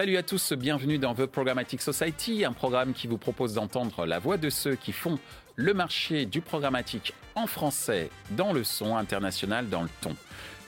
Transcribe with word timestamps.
Salut 0.00 0.16
à 0.16 0.22
tous, 0.22 0.54
bienvenue 0.54 0.96
dans 0.96 1.14
The 1.14 1.26
Programmatic 1.26 1.82
Society, 1.82 2.46
un 2.46 2.54
programme 2.54 2.94
qui 2.94 3.06
vous 3.06 3.18
propose 3.18 3.52
d'entendre 3.52 4.06
la 4.06 4.18
voix 4.18 4.38
de 4.38 4.48
ceux 4.48 4.74
qui 4.74 4.92
font 4.92 5.18
le 5.56 5.74
marché 5.74 6.24
du 6.24 6.40
programmatique 6.40 7.12
en 7.34 7.46
français 7.46 8.08
dans 8.30 8.54
le 8.54 8.64
son 8.64 8.96
international 8.96 9.68
dans 9.68 9.82
le 9.82 9.90
ton. 10.00 10.16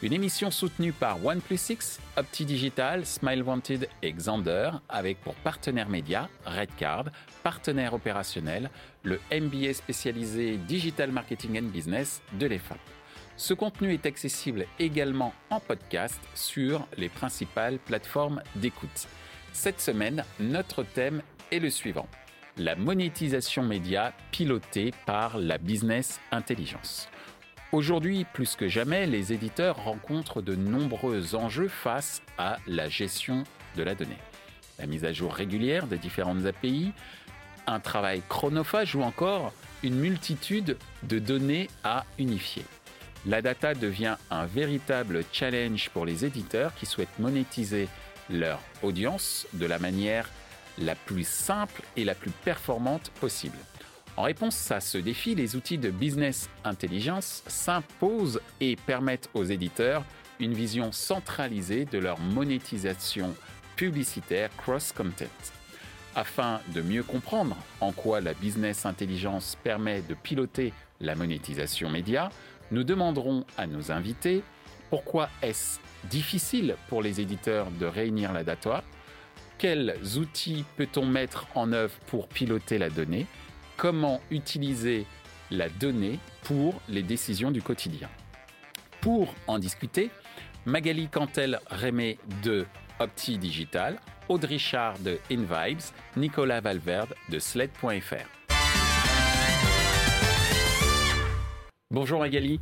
Une 0.02 0.12
émission 0.12 0.50
soutenue 0.50 0.92
par 0.92 1.18
OnePlus6, 1.24 1.98
Opti 2.18 2.44
Digital, 2.44 3.06
Smile 3.06 3.42
Wanted 3.42 3.88
et 4.02 4.12
Xander, 4.12 4.72
avec 4.90 5.18
pour 5.22 5.34
partenaire 5.36 5.88
média 5.88 6.28
Redcard, 6.44 7.06
partenaire 7.42 7.94
opérationnel, 7.94 8.68
le 9.02 9.18
MBA 9.32 9.72
spécialisé 9.72 10.58
Digital 10.58 11.10
Marketing 11.10 11.58
and 11.58 11.70
Business 11.70 12.20
de 12.38 12.46
l'EFAP. 12.46 12.80
Ce 13.38 13.54
contenu 13.54 13.94
est 13.94 14.04
accessible 14.04 14.66
également 14.78 15.32
en 15.48 15.58
podcast 15.58 16.20
sur 16.34 16.86
les 16.98 17.08
principales 17.08 17.78
plateformes 17.78 18.42
d'écoute. 18.56 19.08
Cette 19.52 19.80
semaine, 19.80 20.24
notre 20.40 20.82
thème 20.82 21.22
est 21.50 21.58
le 21.58 21.68
suivant. 21.68 22.08
La 22.56 22.74
monétisation 22.74 23.62
média 23.62 24.12
pilotée 24.30 24.92
par 25.06 25.38
la 25.38 25.58
business 25.58 26.20
intelligence. 26.30 27.08
Aujourd'hui, 27.70 28.26
plus 28.32 28.56
que 28.56 28.68
jamais, 28.68 29.06
les 29.06 29.32
éditeurs 29.32 29.76
rencontrent 29.76 30.42
de 30.42 30.54
nombreux 30.54 31.34
enjeux 31.34 31.68
face 31.68 32.22
à 32.38 32.56
la 32.66 32.88
gestion 32.88 33.44
de 33.76 33.82
la 33.82 33.94
donnée. 33.94 34.18
La 34.78 34.86
mise 34.86 35.04
à 35.04 35.12
jour 35.12 35.32
régulière 35.32 35.86
des 35.86 35.98
différentes 35.98 36.46
API, 36.46 36.92
un 37.66 37.78
travail 37.78 38.22
chronophage 38.28 38.94
ou 38.94 39.02
encore 39.02 39.52
une 39.82 39.96
multitude 39.96 40.76
de 41.02 41.18
données 41.18 41.68
à 41.84 42.04
unifier. 42.18 42.64
La 43.26 43.42
data 43.42 43.74
devient 43.74 44.16
un 44.30 44.46
véritable 44.46 45.24
challenge 45.30 45.90
pour 45.90 46.06
les 46.06 46.24
éditeurs 46.24 46.74
qui 46.74 46.86
souhaitent 46.86 47.18
monétiser 47.18 47.88
leur 48.30 48.60
audience 48.82 49.46
de 49.54 49.66
la 49.66 49.78
manière 49.78 50.28
la 50.78 50.94
plus 50.94 51.26
simple 51.26 51.82
et 51.96 52.04
la 52.04 52.14
plus 52.14 52.30
performante 52.30 53.10
possible. 53.20 53.58
En 54.16 54.22
réponse 54.22 54.70
à 54.70 54.80
ce 54.80 54.98
défi, 54.98 55.34
les 55.34 55.56
outils 55.56 55.78
de 55.78 55.90
business 55.90 56.50
intelligence 56.64 57.42
s'imposent 57.46 58.40
et 58.60 58.76
permettent 58.76 59.30
aux 59.34 59.44
éditeurs 59.44 60.04
une 60.38 60.52
vision 60.52 60.92
centralisée 60.92 61.84
de 61.86 61.98
leur 61.98 62.18
monétisation 62.18 63.34
publicitaire 63.76 64.50
cross-content. 64.56 65.24
Afin 66.14 66.60
de 66.74 66.82
mieux 66.82 67.02
comprendre 67.02 67.56
en 67.80 67.92
quoi 67.92 68.20
la 68.20 68.34
business 68.34 68.84
intelligence 68.84 69.56
permet 69.62 70.02
de 70.02 70.14
piloter 70.14 70.74
la 71.00 71.14
monétisation 71.14 71.88
média, 71.88 72.28
nous 72.70 72.84
demanderons 72.84 73.46
à 73.56 73.66
nos 73.66 73.90
invités 73.90 74.42
pourquoi 74.90 75.30
est-ce 75.40 75.78
difficile 76.10 76.76
pour 76.88 77.02
les 77.02 77.20
éditeurs 77.20 77.70
de 77.70 77.86
réunir 77.86 78.32
la 78.32 78.44
data, 78.44 78.82
quels 79.58 79.96
outils 80.18 80.64
peut-on 80.76 81.06
mettre 81.06 81.46
en 81.54 81.72
œuvre 81.72 81.94
pour 82.06 82.28
piloter 82.28 82.78
la 82.78 82.90
donnée? 82.90 83.26
Comment 83.76 84.20
utiliser 84.30 85.06
la 85.50 85.68
donnée 85.68 86.18
pour 86.42 86.80
les 86.88 87.02
décisions 87.02 87.50
du 87.50 87.62
quotidien? 87.62 88.08
Pour 89.00 89.34
en 89.46 89.58
discuter, 89.58 90.10
Magali 90.64 91.08
Cantel-Rémé 91.08 92.18
de 92.42 92.66
Opti 92.98 93.38
Digital, 93.38 94.00
Aude 94.28 94.44
Richard 94.44 94.98
de 95.00 95.18
InVibes, 95.30 95.80
Nicolas 96.16 96.60
Valverde 96.60 97.14
de 97.28 97.38
Sled.fr. 97.38 98.28
Bonjour 101.90 102.20
Magali. 102.20 102.60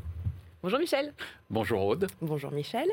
Bonjour 0.63 0.79
Michel. 0.79 1.15
Bonjour 1.49 1.85
Aude. 1.85 2.07
Bonjour 2.21 2.51
Michel. 2.53 2.89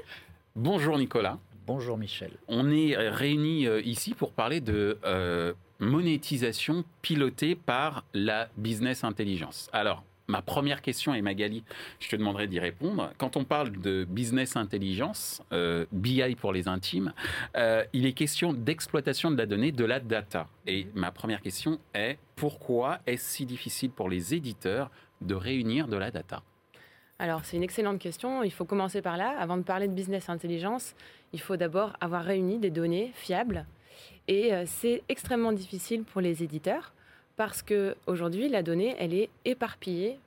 Bonjour 0.59 0.97
Nicolas. 0.97 1.37
Bonjour 1.67 1.99
Michel. 1.99 2.31
On 2.47 2.71
est 2.71 2.97
réunis 2.97 3.67
euh, 3.67 3.79
ici 3.81 4.15
pour 4.15 4.31
parler 4.31 4.59
de 4.59 4.97
euh, 5.05 5.53
monétisation 5.77 6.83
pilotée 7.03 7.53
par 7.53 8.05
la 8.15 8.49
business 8.57 9.03
intelligence. 9.03 9.69
Alors, 9.71 10.03
ma 10.27 10.41
première 10.41 10.81
question, 10.81 11.13
et 11.13 11.21
Magali, 11.21 11.63
je 11.99 12.09
te 12.09 12.15
demanderai 12.15 12.47
d'y 12.47 12.59
répondre. 12.59 13.13
Quand 13.19 13.37
on 13.37 13.43
parle 13.43 13.71
de 13.71 14.03
business 14.09 14.55
intelligence, 14.55 15.43
euh, 15.53 15.85
BI 15.91 16.33
pour 16.33 16.53
les 16.53 16.67
intimes, 16.67 17.13
euh, 17.55 17.83
il 17.93 18.07
est 18.07 18.13
question 18.13 18.51
d'exploitation 18.51 19.29
de 19.29 19.37
la 19.37 19.45
donnée, 19.45 19.71
de 19.71 19.85
la 19.85 19.99
data. 19.99 20.47
Et 20.65 20.87
ma 20.95 21.11
première 21.11 21.41
question 21.43 21.79
est, 21.93 22.17
pourquoi 22.35 22.97
est-ce 23.05 23.29
si 23.29 23.45
difficile 23.45 23.91
pour 23.91 24.09
les 24.09 24.33
éditeurs 24.33 24.89
de 25.21 25.35
réunir 25.35 25.87
de 25.87 25.97
la 25.97 26.09
data? 26.09 26.41
Alors, 27.19 27.45
c'est 27.45 27.57
une 27.57 27.63
excellente 27.63 27.97
question. 27.97 28.43
Il 28.43 28.51
faut 28.51 28.65
commencer 28.65 29.01
par 29.01 29.17
là. 29.17 29.33
Avant 29.39 29.57
de 29.57 29.63
parler 29.63 29.87
de 29.87 29.93
business 29.93 30.29
intelligence, 30.29 30.93
il 31.33 31.41
faut 31.41 31.57
d'abord 31.57 31.93
avoir 31.99 32.23
réuni 32.23 32.59
des 32.59 32.69
données 32.69 33.11
fiables 33.15 33.65
et 34.27 34.53
euh, 34.53 34.63
c'est 34.65 35.03
extrêmement 35.09 35.51
difficile 35.51 36.03
pour 36.03 36.21
les 36.21 36.43
éditeurs 36.43 36.93
parce 37.35 37.61
qu'aujourd'hui, 37.61 38.49
la 38.49 38.63
donnée, 38.63 38.95
elle 38.99 39.13
est 39.13 39.29
éparpillée 39.45 40.19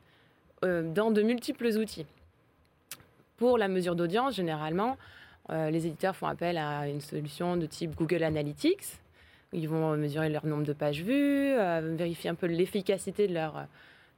euh, 0.64 0.82
dans 0.82 1.10
de 1.10 1.22
multiples 1.22 1.66
outils. 1.78 2.06
Pour 3.36 3.58
la 3.58 3.68
mesure 3.68 3.96
d'audience, 3.96 4.34
généralement, 4.34 4.96
euh, 5.50 5.70
les 5.70 5.86
éditeurs 5.86 6.16
font 6.16 6.26
appel 6.26 6.58
à 6.58 6.88
une 6.88 7.00
solution 7.00 7.56
de 7.56 7.66
type 7.66 7.94
Google 7.96 8.22
Analytics. 8.22 9.00
Ils 9.52 9.68
vont 9.68 9.96
mesurer 9.96 10.28
leur 10.28 10.46
nombre 10.46 10.64
de 10.64 10.72
pages 10.72 11.02
vues, 11.02 11.56
vérifier 11.96 12.30
un 12.30 12.36
peu 12.36 12.46
l'efficacité 12.46 13.26
de 13.26 13.34
leur, 13.34 13.66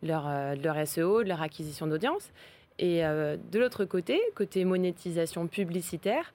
leur, 0.03 0.25
de 0.25 0.63
leur 0.63 0.87
SEO, 0.87 1.23
de 1.23 1.29
leur 1.29 1.41
acquisition 1.41 1.87
d'audience. 1.87 2.31
Et 2.79 3.03
de 3.03 3.59
l'autre 3.59 3.85
côté, 3.85 4.21
côté 4.35 4.65
monétisation 4.65 5.47
publicitaire, 5.47 6.33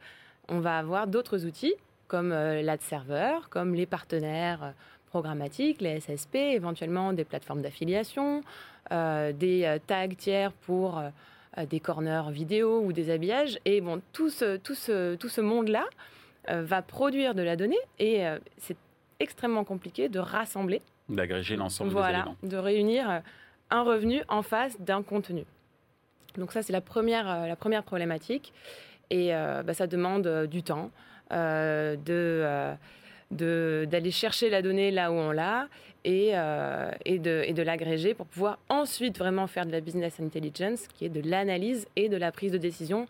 on 0.48 0.60
va 0.60 0.78
avoir 0.78 1.08
d'autres 1.08 1.46
outils 1.46 1.76
comme 2.08 2.32
euh, 2.32 2.62
l'ad 2.62 2.82
server, 2.82 3.38
comme 3.50 3.76
les 3.76 3.86
partenaires 3.86 4.64
euh, 4.64 4.72
programmatiques, 5.08 5.82
les 5.82 6.00
SSP, 6.00 6.36
éventuellement 6.36 7.14
des 7.14 7.24
plateformes 7.24 7.62
d'affiliation, 7.62 8.42
euh, 8.92 9.32
des 9.32 9.78
tags 9.88 10.08
tiers 10.10 10.52
pour 10.52 11.02
des 11.70 11.80
corners 11.80 12.30
vidéo 12.30 12.82
ou 12.82 12.92
des 12.94 13.10
habillages. 13.10 13.58
Et 13.66 13.82
bon, 13.82 14.02
tout 14.12 14.30
ce, 14.30 14.58
tout 14.58 14.76
ce, 14.76 15.16
tout 15.16 15.30
ce 15.30 15.42
monde-là 15.42 15.86
va 16.50 16.82
produire 16.82 17.36
de 17.36 17.42
la 17.42 17.56
donnée 17.56 17.80
et 18.00 18.24
c'est 18.58 18.78
extrêmement 19.20 19.64
compliqué 19.64 20.08
de 20.08 20.20
rassembler. 20.20 20.82
D'agréger 21.10 21.56
l'ensemble 21.56 21.92
voilà, 21.92 22.08
des 22.10 22.14
éléments. 22.20 22.36
de 22.44 22.58
réunir 22.58 23.22
un 23.70 23.82
revenu 23.82 24.22
en 24.28 24.44
face 24.44 24.80
d'un 24.82 25.04
contenu. 25.04 25.46
Donc 26.38 26.52
ça, 26.52 26.62
c'est 26.62 26.74
la 26.74 26.82
première, 26.82 27.48
la 27.48 27.56
première 27.56 27.84
problématique. 27.84 28.54
Et 29.10 29.32
bah, 29.32 29.74
ça 29.74 29.88
demande 29.88 30.48
du 30.48 30.64
temps. 30.64 30.92
Euh, 31.32 31.96
euh, 32.10 32.76
de 33.30 33.86
d'aller 33.92 34.12
chercher 34.12 34.50
la 34.50 34.62
donnée 34.62 34.90
là 34.90 35.12
où 35.12 35.16
on 35.16 35.32
l'a 35.32 35.68
et, 36.06 36.30
euh, 36.34 36.90
et 37.04 37.20
de, 37.20 37.44
et 37.46 37.52
de 37.52 37.62
l'agréger 37.62 38.14
pour 38.14 38.26
pouvoir 38.26 38.58
ensuite 38.70 39.18
vraiment 39.18 39.48
faire 39.48 39.66
de 39.66 39.72
la 39.74 39.82
business 39.82 40.22
intelligence, 40.22 40.88
qui 40.88 41.04
est 41.04 41.10
de 41.10 41.20
l'analyse 41.30 41.88
et 41.98 42.08
de 42.08 42.16
la 42.16 42.32
prise 42.32 42.54
de 42.54 42.58
décision 42.58 43.08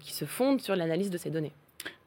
qui 0.00 0.12
se 0.12 0.24
fonde 0.24 0.60
sur 0.60 0.74
l'analyse 0.74 1.10
de 1.10 1.16
ces 1.16 1.30
données. 1.30 1.52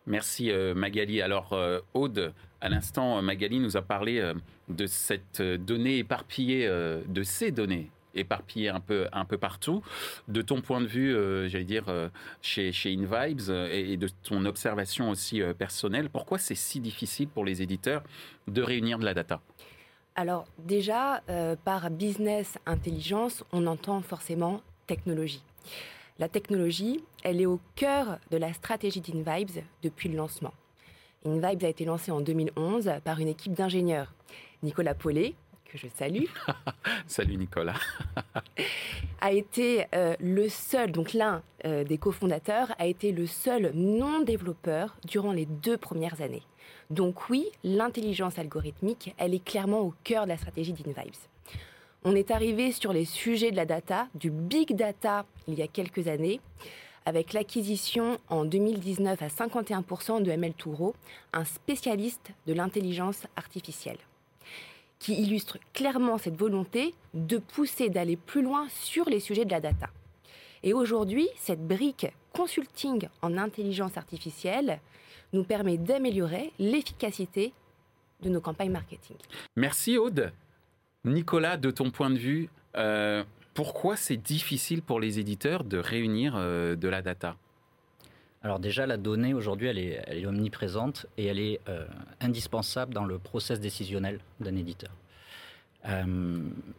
Merci 0.05 0.51
Magali. 0.75 1.21
Alors 1.21 1.57
Aude, 1.93 2.33
à 2.59 2.69
l'instant, 2.69 3.21
Magali 3.21 3.59
nous 3.59 3.77
a 3.77 3.81
parlé 3.81 4.21
de 4.67 4.85
cette 4.85 5.41
donnée 5.41 5.99
éparpillée, 5.99 6.67
de 6.67 7.23
ces 7.23 7.51
données 7.51 7.89
éparpillé 8.15 8.69
un 8.69 8.79
peu, 8.79 9.07
un 9.11 9.25
peu 9.25 9.37
partout. 9.37 9.83
De 10.27 10.41
ton 10.41 10.61
point 10.61 10.81
de 10.81 10.87
vue, 10.87 11.15
euh, 11.15 11.47
j'allais 11.47 11.63
dire, 11.63 11.85
euh, 11.87 12.09
chez, 12.41 12.71
chez 12.71 12.93
InVibes 12.93 13.49
euh, 13.49 13.69
et, 13.71 13.97
de 13.97 14.07
ton 14.23 14.45
observation 14.45 15.09
aussi 15.09 15.41
personnelle, 15.57 16.09
pourquoi 16.09 16.37
c'est 16.37 16.55
si 16.55 16.79
difficile 16.79 17.27
pour 17.27 17.45
les 17.45 17.61
éditeurs 17.61 18.03
de 18.47 18.61
réunir 18.61 18.99
de 18.99 19.05
la 19.05 19.13
data? 19.13 19.41
Alors 20.15 20.45
déjà, 20.59 21.21
par 21.63 21.89
business 21.89 22.57
intelligence, 22.65 23.43
on 23.51 23.65
entend 23.65 24.01
forcément 24.01 24.61
technologie. 24.87 25.43
La 26.19 26.29
technologie, 26.29 27.03
elle 27.23 27.41
est 27.41 27.45
au 27.45 27.59
cœur 27.75 28.19
de 28.29 28.37
la 28.37 28.53
stratégie 28.53 29.01
d'InVibes 29.01 29.63
depuis 29.81 30.09
le 30.09 30.15
lancement. 30.15 30.53
InVibes 31.25 31.63
a 31.63 31.69
été 31.69 31.85
lancé 31.85 32.11
en 32.11 32.21
2011 32.21 32.91
par 33.03 33.19
une 33.19 33.27
équipe 33.27 33.53
d'ingénieurs. 33.53 34.13
Nicolas 34.61 34.93
Paulet, 34.93 35.35
que 35.73 35.79
je 35.79 35.87
salue. 35.87 36.25
Salut 37.07 37.35
Nicolas. 37.35 37.73
a 39.21 39.31
été 39.31 39.85
euh, 39.95 40.15
le 40.19 40.47
seul, 40.47 40.91
donc 40.91 41.13
l'un 41.13 41.41
euh, 41.65 41.83
des 41.83 41.97
cofondateurs, 41.97 42.73
a 42.77 42.85
été 42.85 43.11
le 43.11 43.25
seul 43.25 43.71
non-développeur 43.73 44.95
durant 45.05 45.31
les 45.31 45.47
deux 45.47 45.77
premières 45.77 46.21
années. 46.21 46.43
Donc 46.91 47.29
oui, 47.29 47.47
l'intelligence 47.63 48.37
algorithmique, 48.37 49.15
elle 49.17 49.33
est 49.33 49.43
clairement 49.43 49.81
au 49.81 49.93
cœur 50.03 50.25
de 50.25 50.29
la 50.29 50.37
stratégie 50.37 50.73
d'InVibes. 50.73 51.15
On 52.03 52.15
est 52.15 52.31
arrivé 52.31 52.71
sur 52.71 52.93
les 52.93 53.05
sujets 53.05 53.49
de 53.49 53.55
la 53.55 53.65
data, 53.65 54.07
du 54.13 54.29
big 54.29 54.75
data, 54.75 55.25
il 55.47 55.55
y 55.55 55.63
a 55.63 55.67
quelques 55.67 56.07
années, 56.07 56.39
avec 57.05 57.33
l'acquisition 57.33 58.19
en 58.29 58.45
2019 58.45 59.21
à 59.21 59.27
51% 59.27 60.21
de 60.21 60.31
ML 60.31 60.53
Touro, 60.53 60.93
un 61.33 61.45
spécialiste 61.45 62.31
de 62.45 62.53
l'intelligence 62.53 63.25
artificielle 63.35 63.97
qui 65.03 65.21
illustre 65.21 65.57
clairement 65.73 66.17
cette 66.17 66.37
volonté 66.37 66.95
de 67.13 67.37
pousser, 67.37 67.89
d'aller 67.89 68.15
plus 68.15 68.41
loin 68.41 68.67
sur 68.69 69.09
les 69.09 69.19
sujets 69.19 69.43
de 69.43 69.51
la 69.51 69.59
data. 69.59 69.89
Et 70.63 70.71
aujourd'hui, 70.71 71.27
cette 71.35 71.67
brique 71.67 72.07
consulting 72.31 73.09
en 73.21 73.37
intelligence 73.37 73.97
artificielle 73.97 74.79
nous 75.33 75.43
permet 75.43 75.77
d'améliorer 75.77 76.53
l'efficacité 76.57 77.51
de 78.21 78.29
nos 78.29 78.39
campagnes 78.39 78.71
marketing. 78.71 79.17
Merci 79.57 79.97
Aude. 79.97 80.31
Nicolas, 81.03 81.57
de 81.57 81.69
ton 81.69 81.91
point 81.91 82.09
de 82.09 82.17
vue, 82.17 82.49
euh, 82.77 83.25
pourquoi 83.53 83.97
c'est 83.97 84.15
difficile 84.15 84.81
pour 84.81 85.01
les 85.01 85.19
éditeurs 85.19 85.65
de 85.65 85.77
réunir 85.77 86.35
euh, 86.37 86.77
de 86.77 86.87
la 86.87 87.01
data? 87.01 87.35
Alors 88.43 88.59
déjà, 88.59 88.85
la 88.85 88.97
donnée 88.97 89.33
aujourd'hui, 89.33 89.67
elle 89.67 89.79
est, 89.79 90.25
omniprésente 90.25 91.05
et 91.17 91.25
elle 91.25 91.39
est 91.39 91.59
euh, 91.69 91.85
indispensable 92.19 92.93
dans 92.93 93.05
le 93.05 93.17
process 93.17 93.59
décisionnel 93.59 94.19
d'un 94.39 94.55
éditeur. 94.55 94.91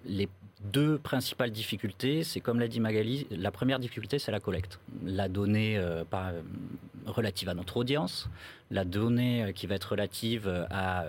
les 0.07 0.29
deux 0.73 0.97
principales 0.99 1.51
difficultés, 1.51 2.25
c'est 2.25 2.41
comme 2.41 2.59
l'a 2.59 2.69
dit 2.69 2.81
Magali, 2.81 3.27
la 3.31 3.51
première 3.51 3.79
difficulté, 3.79 4.19
c'est 4.19 4.33
la 4.33 4.41
collecte. 4.41 4.79
La 5.05 5.29
donnée 5.29 5.79
relative 7.07 7.51
à 7.51 7.55
notre 7.55 7.77
audience, 7.77 8.31
la 8.71 8.85
donnée 8.85 9.53
qui 9.55 9.67
va 9.67 9.75
être 9.75 9.91
relative 9.91 10.49
à 10.71 11.05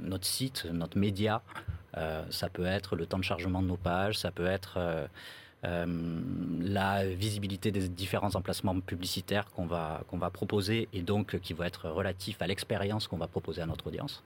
notre 0.00 0.26
site, 0.26 0.66
notre 0.72 0.98
média, 0.98 1.42
euh, 1.96 2.22
ça 2.30 2.48
peut 2.48 2.66
être 2.66 2.96
le 2.96 3.06
temps 3.06 3.18
de 3.18 3.24
chargement 3.24 3.62
de 3.62 3.66
nos 3.66 3.76
pages, 3.76 4.18
ça 4.18 4.30
peut 4.30 4.46
être 4.46 4.78
euh, 5.64 5.68
euh, 5.70 5.86
la 6.62 7.04
visibilité 7.04 7.70
des 7.70 7.88
différents 7.88 8.34
emplacements 8.34 8.78
publicitaires 8.80 9.46
qu'on 9.50 9.66
va, 9.66 10.02
qu'on 10.08 10.18
va 10.18 10.30
proposer 10.30 10.88
et 10.92 11.02
donc 11.02 11.38
qui 11.40 11.52
vont 11.52 11.64
être 11.64 11.88
relatifs 11.88 12.40
à 12.40 12.46
l'expérience 12.46 13.08
qu'on 13.08 13.16
va 13.16 13.26
proposer 13.26 13.60
à 13.62 13.66
notre 13.66 13.86
audience. 13.88 14.22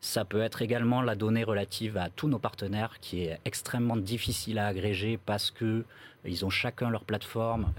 Ça 0.00 0.24
peut 0.24 0.40
être 0.40 0.62
également 0.62 1.02
la 1.02 1.14
donnée 1.14 1.44
relative 1.44 1.96
à 1.96 2.08
tous 2.08 2.28
nos 2.28 2.38
partenaires 2.38 2.98
qui 3.00 3.24
est 3.24 3.38
extrêmement 3.44 3.96
difficile 3.96 4.58
à 4.58 4.66
agréger 4.66 5.18
parce 5.24 5.50
que 5.50 5.84
ils 6.24 6.44
ont 6.44 6.50
chacun 6.50 6.90
leur 6.90 7.04
plateforme 7.04 7.72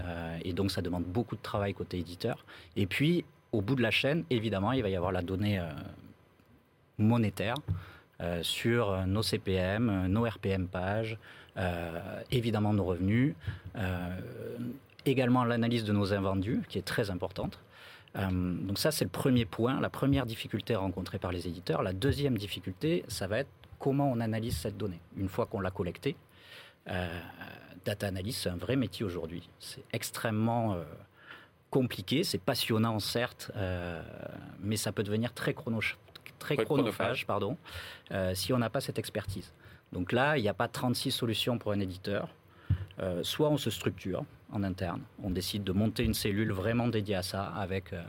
et 0.44 0.52
donc 0.52 0.70
ça 0.70 0.82
demande 0.82 1.04
beaucoup 1.04 1.36
de 1.36 1.42
travail 1.42 1.74
côté 1.74 1.98
éditeur. 1.98 2.44
Et 2.76 2.86
puis 2.86 3.24
au 3.52 3.60
bout 3.60 3.74
de 3.74 3.82
la 3.82 3.90
chaîne, 3.90 4.24
évidemment, 4.30 4.72
il 4.72 4.82
va 4.82 4.88
y 4.88 4.96
avoir 4.96 5.12
la 5.12 5.22
donnée 5.22 5.60
monétaire 6.98 7.56
euh, 8.22 8.42
sur 8.42 9.04
nos 9.06 9.22
CPM, 9.22 10.06
nos 10.06 10.24
RPM 10.24 10.68
pages, 10.68 11.14
euh, 11.14 11.16
évidemment 12.30 12.72
nos 12.72 12.84
revenus, 12.84 13.34
euh, 13.76 14.18
également 15.04 15.44
l'analyse 15.44 15.84
de 15.84 15.92
nos 15.92 16.12
invendus, 16.12 16.62
qui 16.68 16.78
est 16.78 16.86
très 16.86 17.10
importante. 17.10 17.58
donc 18.14 18.78
ça, 18.78 18.90
c'est 18.90 19.04
le 19.04 19.10
premier 19.10 19.44
point, 19.44 19.80
la 19.80 19.90
première 19.90 20.26
difficulté 20.26 20.74
rencontrée 20.74 21.18
par 21.18 21.32
les 21.32 21.46
éditeurs. 21.48 21.82
La 21.82 21.92
deuxième 21.92 22.36
difficulté, 22.38 23.04
ça 23.08 23.26
va 23.26 23.38
être 23.38 23.50
comment 23.78 24.10
on 24.10 24.20
analyse 24.20 24.56
cette 24.56 24.76
donnée. 24.76 25.00
Une 25.16 25.28
fois 25.28 25.46
qu'on 25.46 25.60
l'a 25.60 25.70
collectée, 25.70 26.14
data 26.86 28.06
analysis, 28.06 28.42
c'est 28.42 28.50
un 28.50 28.56
vrai 28.56 28.76
métier 28.76 29.04
aujourd'hui. 29.04 29.48
C'est 29.58 29.82
extrêmement 29.92 30.76
compliqué, 31.70 32.22
c'est 32.22 32.38
passionnant 32.38 32.98
certes, 32.98 33.50
mais 34.60 34.76
ça 34.76 34.92
peut 34.92 35.02
devenir 35.02 35.32
très 35.32 35.54
chronophage 35.54 35.98
très 36.42 36.56
chronophage, 36.56 37.26
pardon, 37.26 37.56
euh, 38.10 38.34
si 38.34 38.52
on 38.52 38.58
n'a 38.58 38.70
pas 38.70 38.80
cette 38.80 38.98
expertise. 38.98 39.52
Donc 39.92 40.12
là, 40.12 40.38
il 40.38 40.42
n'y 40.42 40.48
a 40.48 40.54
pas 40.54 40.68
36 40.68 41.10
solutions 41.10 41.58
pour 41.58 41.72
un 41.72 41.80
éditeur. 41.80 42.28
Euh, 43.00 43.22
soit 43.22 43.48
on 43.48 43.56
se 43.56 43.70
structure 43.70 44.24
en 44.52 44.62
interne, 44.62 45.00
on 45.22 45.30
décide 45.30 45.64
de 45.64 45.72
monter 45.72 46.04
une 46.04 46.14
cellule 46.14 46.52
vraiment 46.52 46.88
dédiée 46.88 47.14
à 47.14 47.22
ça, 47.22 47.44
avec 47.56 47.92
euh, 47.92 48.02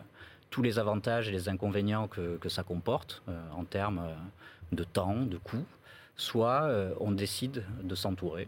tous 0.49 0.61
les 0.61 0.77
avantages 0.77 1.29
et 1.29 1.31
les 1.31 1.47
inconvénients 1.47 2.07
que, 2.07 2.37
que 2.37 2.49
ça 2.49 2.63
comporte 2.63 3.23
en 3.55 3.63
termes 3.63 4.01
de 4.71 4.83
temps, 4.83 5.15
de 5.15 5.37
coût. 5.37 5.65
Soit 6.15 6.69
on 6.99 7.11
décide 7.11 7.63
de 7.81 7.95
s'entourer. 7.95 8.47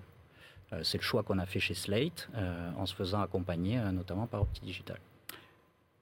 C'est 0.83 0.99
le 0.99 1.03
choix 1.03 1.23
qu'on 1.23 1.39
a 1.39 1.47
fait 1.47 1.59
chez 1.59 1.73
Slate, 1.73 2.29
en 2.77 2.85
se 2.85 2.93
faisant 2.93 3.21
accompagner 3.21 3.79
notamment 3.91 4.27
par 4.27 4.43
Opti 4.43 4.61
Digital. 4.61 4.99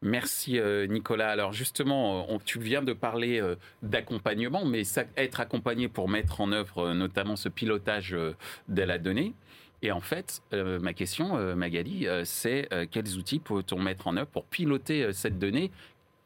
Merci 0.03 0.59
euh, 0.59 0.85
Nicolas. 0.85 1.29
Alors 1.29 1.53
justement, 1.53 2.27
tu 2.43 2.59
viens 2.59 2.81
de 2.81 2.91
parler 2.91 3.39
euh, 3.39 3.55
d'accompagnement, 3.81 4.65
mais 4.65 4.83
être 5.15 5.39
accompagné 5.39 5.87
pour 5.87 6.09
mettre 6.09 6.41
en 6.41 6.51
œuvre 6.51 6.79
euh, 6.79 6.93
notamment 6.93 7.37
ce 7.37 7.47
pilotage 7.47 8.11
de 8.11 8.81
la 8.81 8.97
donnée. 8.97 9.33
Et 9.81 9.91
en 9.91 9.99
fait, 9.99 10.41
ma 10.53 10.93
question, 10.93 11.55
Magali, 11.57 12.07
c'est 12.23 12.69
quels 12.89 13.17
outils 13.17 13.39
peut-on 13.39 13.79
mettre 13.81 14.07
en 14.07 14.15
œuvre 14.15 14.29
pour 14.29 14.45
piloter 14.45 15.11
cette 15.11 15.39
donnée 15.39 15.71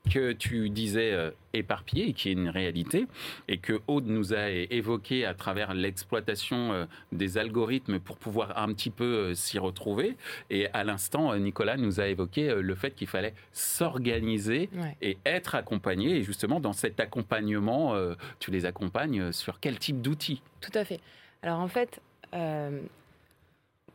que 0.07 0.31
tu 0.31 0.69
disais 0.69 1.11
euh, 1.11 1.31
éparpillé 1.53 2.13
qui 2.13 2.29
est 2.29 2.33
une 2.33 2.49
réalité 2.49 3.07
et 3.47 3.57
que 3.57 3.81
Aude 3.87 4.07
nous 4.07 4.33
a 4.33 4.49
évoqué 4.49 5.25
à 5.25 5.33
travers 5.33 5.73
l'exploitation 5.73 6.73
euh, 6.73 6.85
des 7.11 7.37
algorithmes 7.37 7.99
pour 7.99 8.17
pouvoir 8.17 8.57
un 8.57 8.73
petit 8.73 8.89
peu 8.89 9.03
euh, 9.03 9.33
s'y 9.33 9.59
retrouver. 9.59 10.17
Et 10.49 10.67
à 10.73 10.83
l'instant, 10.83 11.35
Nicolas 11.37 11.77
nous 11.77 11.99
a 11.99 12.07
évoqué 12.07 12.53
le 12.55 12.75
fait 12.75 12.91
qu'il 12.91 13.07
fallait 13.07 13.33
s'organiser 13.51 14.69
et 15.01 15.17
être 15.25 15.55
accompagné. 15.55 16.17
Et 16.17 16.23
justement, 16.23 16.59
dans 16.59 16.73
cet 16.73 16.99
accompagnement, 16.99 17.95
tu 18.39 18.51
les 18.51 18.65
accompagnes 18.65 19.31
sur 19.31 19.59
quel 19.59 19.77
type 19.79 20.01
d'outils? 20.01 20.41
Tout 20.61 20.71
à 20.73 20.85
fait. 20.85 20.99
Alors 21.41 21.59
en 21.59 21.67
fait, 21.67 22.01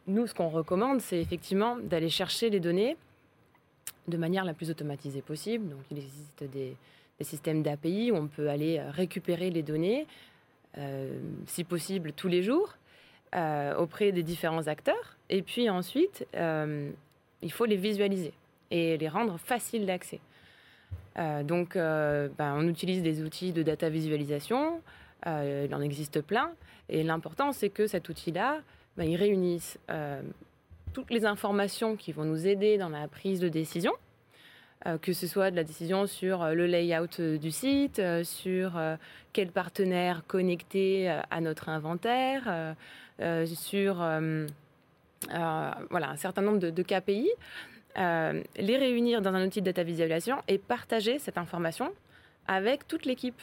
nous, 0.06 0.26
ce 0.26 0.35
qu'on 0.35 0.49
recommande, 0.49 1.00
c'est 1.00 1.20
effectivement 1.20 1.76
d'aller 1.76 2.09
chercher 2.09 2.50
les 2.50 2.61
données 2.61 2.97
de 4.08 4.16
manière 4.16 4.44
la 4.44 4.54
plus 4.54 4.70
automatisée 4.70 5.22
possible. 5.22 5.69
Donc, 5.69 5.81
il 5.90 5.99
existe 5.99 6.44
des, 6.52 6.76
systèmes 7.20 7.62
d'API 7.62 8.10
où 8.10 8.16
on 8.16 8.26
peut 8.26 8.50
aller 8.50 8.78
euh, 8.78 8.90
récupérer 8.90 9.49
les 9.50 9.62
données, 9.62 10.08
euh, 10.76 11.20
si 11.46 11.62
possible 11.62 12.12
tous 12.12 12.26
les 12.26 12.43
jours, 12.43 12.75
euh, 13.37 13.76
auprès 13.76 14.10
des 14.10 14.25
différents 14.25 14.66
acteurs. 14.66 15.16
Et 15.31 15.43
puis 15.43 15.70
ensuite, 15.70 16.26
il 16.34 17.52
faut 17.52 17.64
les 17.64 17.76
visualiser 17.76 18.32
et 18.72 18.99
les 18.99 19.08
rendre 19.08 19.38
faciles 19.38 19.87
d'accès. 19.87 20.19
donc, 21.44 21.75
ben, 21.76 22.54
on 22.56 22.66
utilise 22.66 23.02
des 23.02 23.22
outils 23.22 23.52
de 23.52 23.62
data 23.62 23.88
visualisation. 23.88 24.82
il 25.25 25.72
en 25.72 25.81
existe 25.81 26.20
plein. 26.22 26.50
Et 26.88 27.04
l'important, 27.04 27.52
c'est 27.52 27.70
que 27.70 27.87
cet 27.87 28.08
outil-là, 28.08 28.62
ben, 28.96 29.04
il 29.04 29.16
réunisse 29.16 29.78
toutes 30.92 31.10
les 31.10 31.24
informations 31.24 31.96
qui 31.96 32.12
vont 32.12 32.24
nous 32.24 32.46
aider 32.46 32.78
dans 32.78 32.88
la 32.88 33.08
prise 33.08 33.40
de 33.40 33.48
décision, 33.48 33.92
euh, 34.86 34.98
que 34.98 35.12
ce 35.12 35.26
soit 35.26 35.50
de 35.50 35.56
la 35.56 35.64
décision 35.64 36.06
sur 36.06 36.42
euh, 36.42 36.54
le 36.54 36.66
layout 36.66 37.20
euh, 37.20 37.38
du 37.38 37.50
site, 37.50 38.00
sur 38.24 38.80
quel 39.32 39.50
partenaire 39.50 40.22
connecter 40.26 41.08
à 41.08 41.40
notre 41.40 41.68
inventaire, 41.68 42.74
sur 43.46 43.94
voilà, 45.90 46.11
un 46.11 46.16
certain 46.16 46.42
nombre 46.42 46.58
de, 46.58 46.82
KPI, 46.82 47.30
les 47.96 48.76
réunir 48.76 49.22
dans 49.22 49.32
un 49.34 49.46
outil 49.46 49.61
de 49.61 49.66
data 49.66 49.82
visualisation 49.82 50.37
et 50.49 50.58
partager 50.58 51.18
cette 51.18 51.38
information 51.38 51.92
avec 52.46 52.87
toute 52.87 53.06
l'équipe, 53.06 53.40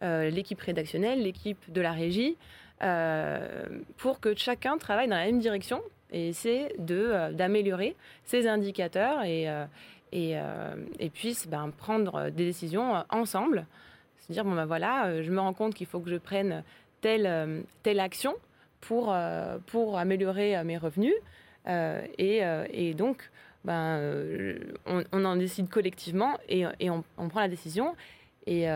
l'équipe 0.00 0.60
rédactionnelle, 0.60 1.22
l'équipe 1.22 1.70
de 1.70 1.80
la 1.80 1.92
régie, 1.92 2.36
pour 3.98 4.20
que 4.20 4.34
chacun 4.34 4.78
travaille 4.78 5.08
dans 5.08 5.16
la 5.16 5.26
même 5.26 5.40
direction 5.40 5.82
et 6.12 6.32
c'est 6.32 6.74
euh, 6.90 7.32
d'améliorer 7.32 7.96
ces 8.24 8.46
indicateurs 8.48 9.22
et, 9.24 9.48
euh, 9.48 9.64
et, 10.12 10.32
euh, 10.36 10.74
puisse 11.12 11.46
ben, 11.48 11.70
prendre 11.76 12.30
des 12.30 12.46
décisions 12.46 13.04
ensemble. 13.10 13.66
Se 14.18 14.32
dire, 14.32 14.44
bon 14.44 14.54
ben 14.54 14.66
voilà, 14.66 15.22
je 15.22 15.30
me 15.30 15.40
rends 15.40 15.54
compte 15.54 15.74
qu'il 15.74 15.86
faut 15.86 16.00
que 16.00 16.10
je 16.10 16.16
prenne 16.16 16.62
telle, 17.00 17.64
telle 17.82 18.00
action 18.00 18.34
pour, 18.80 19.14
pour 19.66 19.98
améliorer 19.98 20.62
mes 20.64 20.76
revenus. 20.76 21.14
et, 21.66 22.94
donc, 22.94 23.30
ben, 23.64 24.54
on, 24.86 25.04
on, 25.12 25.24
en 25.24 25.36
décide 25.36 25.68
collectivement 25.68 26.36
et, 26.48 26.64
et 26.80 26.90
on, 26.90 27.02
prend 27.28 27.40
la 27.40 27.48
décision. 27.48 27.94
Et, 28.46 28.66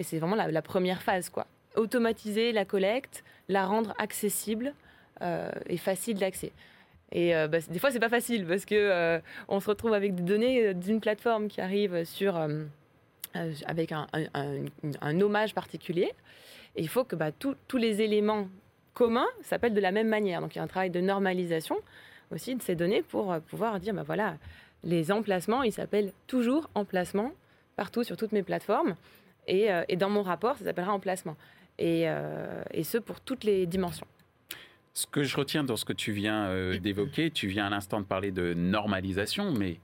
c'est 0.00 0.18
vraiment 0.18 0.36
la, 0.36 0.50
la, 0.50 0.62
première 0.62 1.02
phase, 1.02 1.28
quoi. 1.30 1.46
Automatiser 1.74 2.52
la 2.52 2.64
collecte, 2.64 3.24
la 3.48 3.66
rendre 3.66 3.94
accessible 3.98 4.74
et 5.66 5.76
facile 5.76 6.18
d'accès. 6.18 6.52
Et 7.12 7.36
euh, 7.36 7.46
bah, 7.46 7.58
des 7.68 7.78
fois, 7.78 7.90
c'est 7.90 8.00
pas 8.00 8.08
facile 8.08 8.46
parce 8.46 8.64
que 8.64 8.74
euh, 8.74 9.20
on 9.48 9.60
se 9.60 9.68
retrouve 9.68 9.92
avec 9.92 10.14
des 10.14 10.22
données 10.22 10.74
d'une 10.74 11.00
plateforme 11.00 11.48
qui 11.48 11.60
arrive 11.60 12.04
sur 12.04 12.36
avec 13.66 13.92
un, 13.92 14.06
un, 15.00 15.20
hommage 15.20 15.54
particulier. 15.54 16.10
Et 16.76 16.82
il 16.82 16.88
faut 16.88 17.04
que 17.04 17.16
bah, 17.16 17.30
tous 17.32 17.76
les 17.76 18.02
éléments 18.02 18.48
communs 18.94 19.28
s'appellent 19.42 19.74
de 19.74 19.80
la 19.80 19.92
même 19.92 20.08
manière. 20.08 20.40
Donc 20.40 20.54
il 20.54 20.58
y 20.58 20.60
a 20.60 20.64
un 20.64 20.68
travail 20.68 20.90
de 20.90 21.00
normalisation 21.00 21.76
aussi 22.30 22.54
de 22.54 22.62
ces 22.62 22.74
données 22.74 23.02
pour 23.02 23.38
pouvoir 23.40 23.78
dire, 23.78 23.94
bah, 23.94 24.04
voilà, 24.04 24.36
les 24.84 25.12
emplacements, 25.12 25.62
ils 25.62 25.72
s'appellent 25.72 26.12
toujours 26.26 26.68
emplacement 26.74 27.32
partout 27.76 28.04
sur 28.04 28.16
toutes 28.16 28.32
mes 28.32 28.42
plateformes. 28.42 28.96
Et, 29.46 29.68
et 29.88 29.96
dans 29.96 30.10
mon 30.10 30.22
rapport, 30.22 30.56
ça 30.56 30.64
s'appellera 30.64 30.92
emplacement. 30.92 31.36
Et, 31.78 32.06
et 32.70 32.84
ce, 32.84 32.98
pour 32.98 33.20
toutes 33.20 33.44
les 33.44 33.66
dimensions. 33.66 34.06
Ce 34.94 35.06
que 35.06 35.22
je 35.22 35.36
retiens 35.36 35.64
dans 35.64 35.76
ce 35.76 35.84
que 35.84 35.92
tu 35.92 36.12
viens 36.12 36.46
euh, 36.46 36.78
d'évoquer, 36.78 37.30
tu 37.30 37.46
viens 37.46 37.66
à 37.66 37.70
l'instant 37.70 38.00
de 38.00 38.04
parler 38.04 38.30
de 38.30 38.52
normalisation, 38.52 39.52
mais 39.52 39.80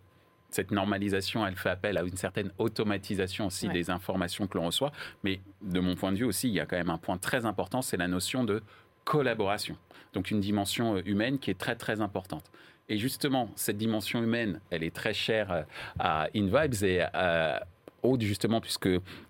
cette 0.50 0.70
normalisation, 0.70 1.46
elle 1.46 1.56
fait 1.56 1.70
appel 1.70 1.96
à 1.96 2.02
une 2.02 2.16
certaine 2.16 2.50
automatisation 2.58 3.46
aussi 3.46 3.68
des 3.68 3.90
informations 3.90 4.46
que 4.46 4.58
l'on 4.58 4.66
reçoit. 4.66 4.92
Mais 5.24 5.40
de 5.62 5.80
mon 5.80 5.94
point 5.94 6.12
de 6.12 6.18
vue 6.18 6.24
aussi, 6.24 6.48
il 6.48 6.54
y 6.54 6.60
a 6.60 6.66
quand 6.66 6.76
même 6.76 6.90
un 6.90 6.98
point 6.98 7.18
très 7.18 7.46
important, 7.46 7.80
c'est 7.80 7.96
la 7.96 8.08
notion 8.08 8.44
de 8.44 8.62
collaboration. 9.04 9.76
Donc 10.12 10.30
une 10.30 10.40
dimension 10.40 10.96
euh, 10.96 11.02
humaine 11.06 11.38
qui 11.38 11.50
est 11.50 11.58
très 11.58 11.76
très 11.76 12.00
importante. 12.02 12.44
Et 12.90 12.98
justement, 12.98 13.50
cette 13.56 13.76
dimension 13.76 14.22
humaine, 14.22 14.60
elle 14.70 14.82
est 14.82 14.94
très 14.94 15.12
chère 15.12 15.66
à 15.98 16.28
InVibes 16.34 16.82
et 16.82 17.02
à 17.02 17.66
Aude, 18.02 18.22
justement, 18.22 18.60
puisque 18.60 18.88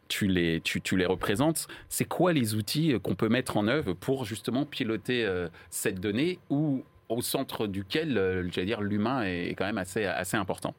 tu 0.08 0.26
les, 0.26 0.60
tu, 0.60 0.80
tu 0.80 0.96
les 0.96 1.06
représentes. 1.06 1.68
C'est 1.88 2.04
quoi 2.04 2.32
les 2.32 2.54
outils 2.54 2.98
qu'on 3.02 3.14
peut 3.14 3.28
mettre 3.28 3.56
en 3.56 3.68
œuvre 3.68 3.92
pour 3.92 4.24
justement 4.24 4.64
piloter 4.64 5.26
cette 5.70 6.00
donnée 6.00 6.38
ou 6.50 6.82
au 7.08 7.22
centre 7.22 7.66
duquel, 7.66 8.48
j'allais 8.52 8.66
dire, 8.66 8.80
l'humain 8.80 9.22
est 9.22 9.54
quand 9.56 9.64
même 9.64 9.78
assez, 9.78 10.04
assez 10.04 10.36
important? 10.36 10.74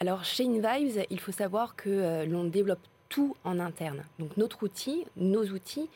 Alors 0.00 0.24
chez 0.24 0.44
InVibes, 0.44 1.04
il 1.10 1.20
faut 1.20 1.32
savoir 1.32 1.74
que 1.76 2.26
l'on 2.26 2.44
développe 2.44 2.86
tout 3.08 3.36
en 3.44 3.58
interne. 3.60 4.02
Donc 4.18 4.36
notre 4.36 4.62
outil, 4.62 5.06
nos 5.16 5.44
outils, 5.44 5.88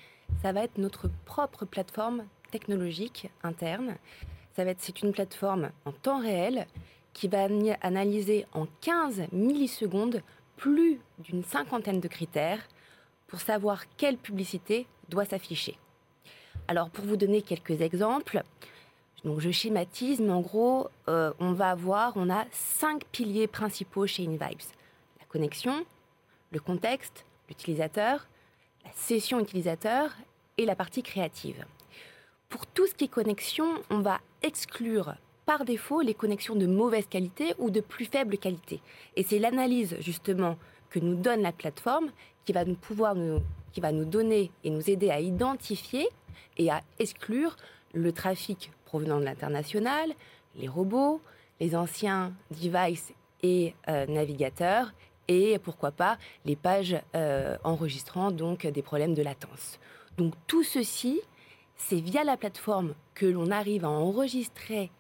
ça 0.43 0.53
va 0.53 0.65
être 0.65 0.79
notre 0.79 1.11
propre 1.25 1.65
plateforme 1.65 2.25
technologique 2.51 3.31
interne. 3.43 3.97
Ça 4.57 4.65
va 4.65 4.71
être, 4.71 4.81
c'est 4.81 5.03
une 5.03 5.13
plateforme 5.13 5.71
en 5.85 5.93
temps 5.93 6.21
réel 6.21 6.67
qui 7.13 7.29
va 7.29 7.49
analyser 7.83 8.47
en 8.53 8.67
15 8.81 9.25
millisecondes 9.33 10.23
plus 10.61 11.01
d'une 11.19 11.43
cinquantaine 11.43 12.01
de 12.01 12.09
critères 12.09 12.61
pour 13.29 13.41
savoir 13.41 13.85
quelle 13.97 14.19
publicité 14.19 14.87
doit 15.09 15.25
s'afficher. 15.25 15.79
Alors 16.69 16.91
pour 16.91 17.07
vous 17.07 17.17
donner 17.17 17.41
quelques 17.41 17.81
exemples, 17.81 18.43
je 19.25 19.51
schématise, 19.51 20.21
mais 20.21 20.33
en 20.33 20.43
gros, 20.43 20.89
euh, 21.09 21.33
on 21.41 21.53
va 21.53 21.71
avoir, 21.71 22.13
on 22.17 22.29
a 22.29 22.45
cinq 22.53 23.07
piliers 23.07 23.47
principaux 23.47 24.07
chez 24.07 24.25
InVibes. 24.25 24.69
La 25.19 25.27
connexion, 25.29 25.87
le 26.53 26.61
contexte, 26.61 27.25
l'utilisateur, 27.49 28.29
la 28.85 28.93
session 28.95 29.41
utilisateur 29.41 30.11
et 30.59 30.67
la 30.67 30.77
partie 30.77 31.03
créative. 31.03 31.65
Pour 32.51 32.67
tout 32.67 32.87
ce 32.87 32.93
qui 32.93 33.05
est 33.05 33.09
connexion, 33.09 33.83
on 33.89 34.01
va 34.01 34.21
exclure 34.43 35.15
par 35.51 35.65
défaut 35.65 36.01
les 36.01 36.15
connexions 36.15 36.55
de 36.55 36.69
mauvaise 36.69 37.09
qualité 37.09 37.55
ou 37.59 37.71
de 37.71 37.81
plus 37.81 38.05
faible 38.05 38.39
qualité. 38.39 38.81
Et 39.17 39.25
c'est 39.25 39.41
l'analyse 39.41 39.97
justement 39.99 40.57
que 40.91 41.01
nous 41.01 41.17
donne 41.17 41.43
la 41.43 41.51
plateforme 41.51 42.13
qui 42.45 42.53
va 42.53 42.65
nous 42.65 42.77
pouvoir 42.77 43.17
nous, 43.17 43.41
qui 43.73 43.81
va 43.81 43.91
nous 43.91 44.05
donner 44.05 44.53
et 44.63 44.71
nous 44.71 44.89
aider 44.89 45.11
à 45.11 45.19
identifier 45.19 46.09
et 46.57 46.71
à 46.71 46.83
exclure 47.01 47.57
le 47.95 48.13
trafic 48.13 48.71
provenant 48.85 49.19
de 49.19 49.25
l'international, 49.25 50.13
les 50.55 50.69
robots, 50.69 51.21
les 51.59 51.75
anciens 51.75 52.33
devices 52.53 53.13
et 53.43 53.75
euh, 53.89 54.07
navigateurs 54.07 54.93
et 55.27 55.59
pourquoi 55.59 55.91
pas 55.91 56.17
les 56.45 56.55
pages 56.55 56.97
euh, 57.17 57.57
enregistrant 57.65 58.31
donc 58.31 58.69
des 58.69 58.83
problèmes 58.83 59.15
de 59.15 59.23
latence. 59.23 59.81
Donc 60.17 60.33
tout 60.47 60.63
ceci, 60.63 61.21
c'est 61.75 61.99
via 61.99 62.23
la 62.23 62.37
plateforme 62.37 62.95
que 63.15 63.27
l'on 63.27 63.51
arrive 63.51 63.85
à 63.85 63.91
enregistrer 63.91 64.93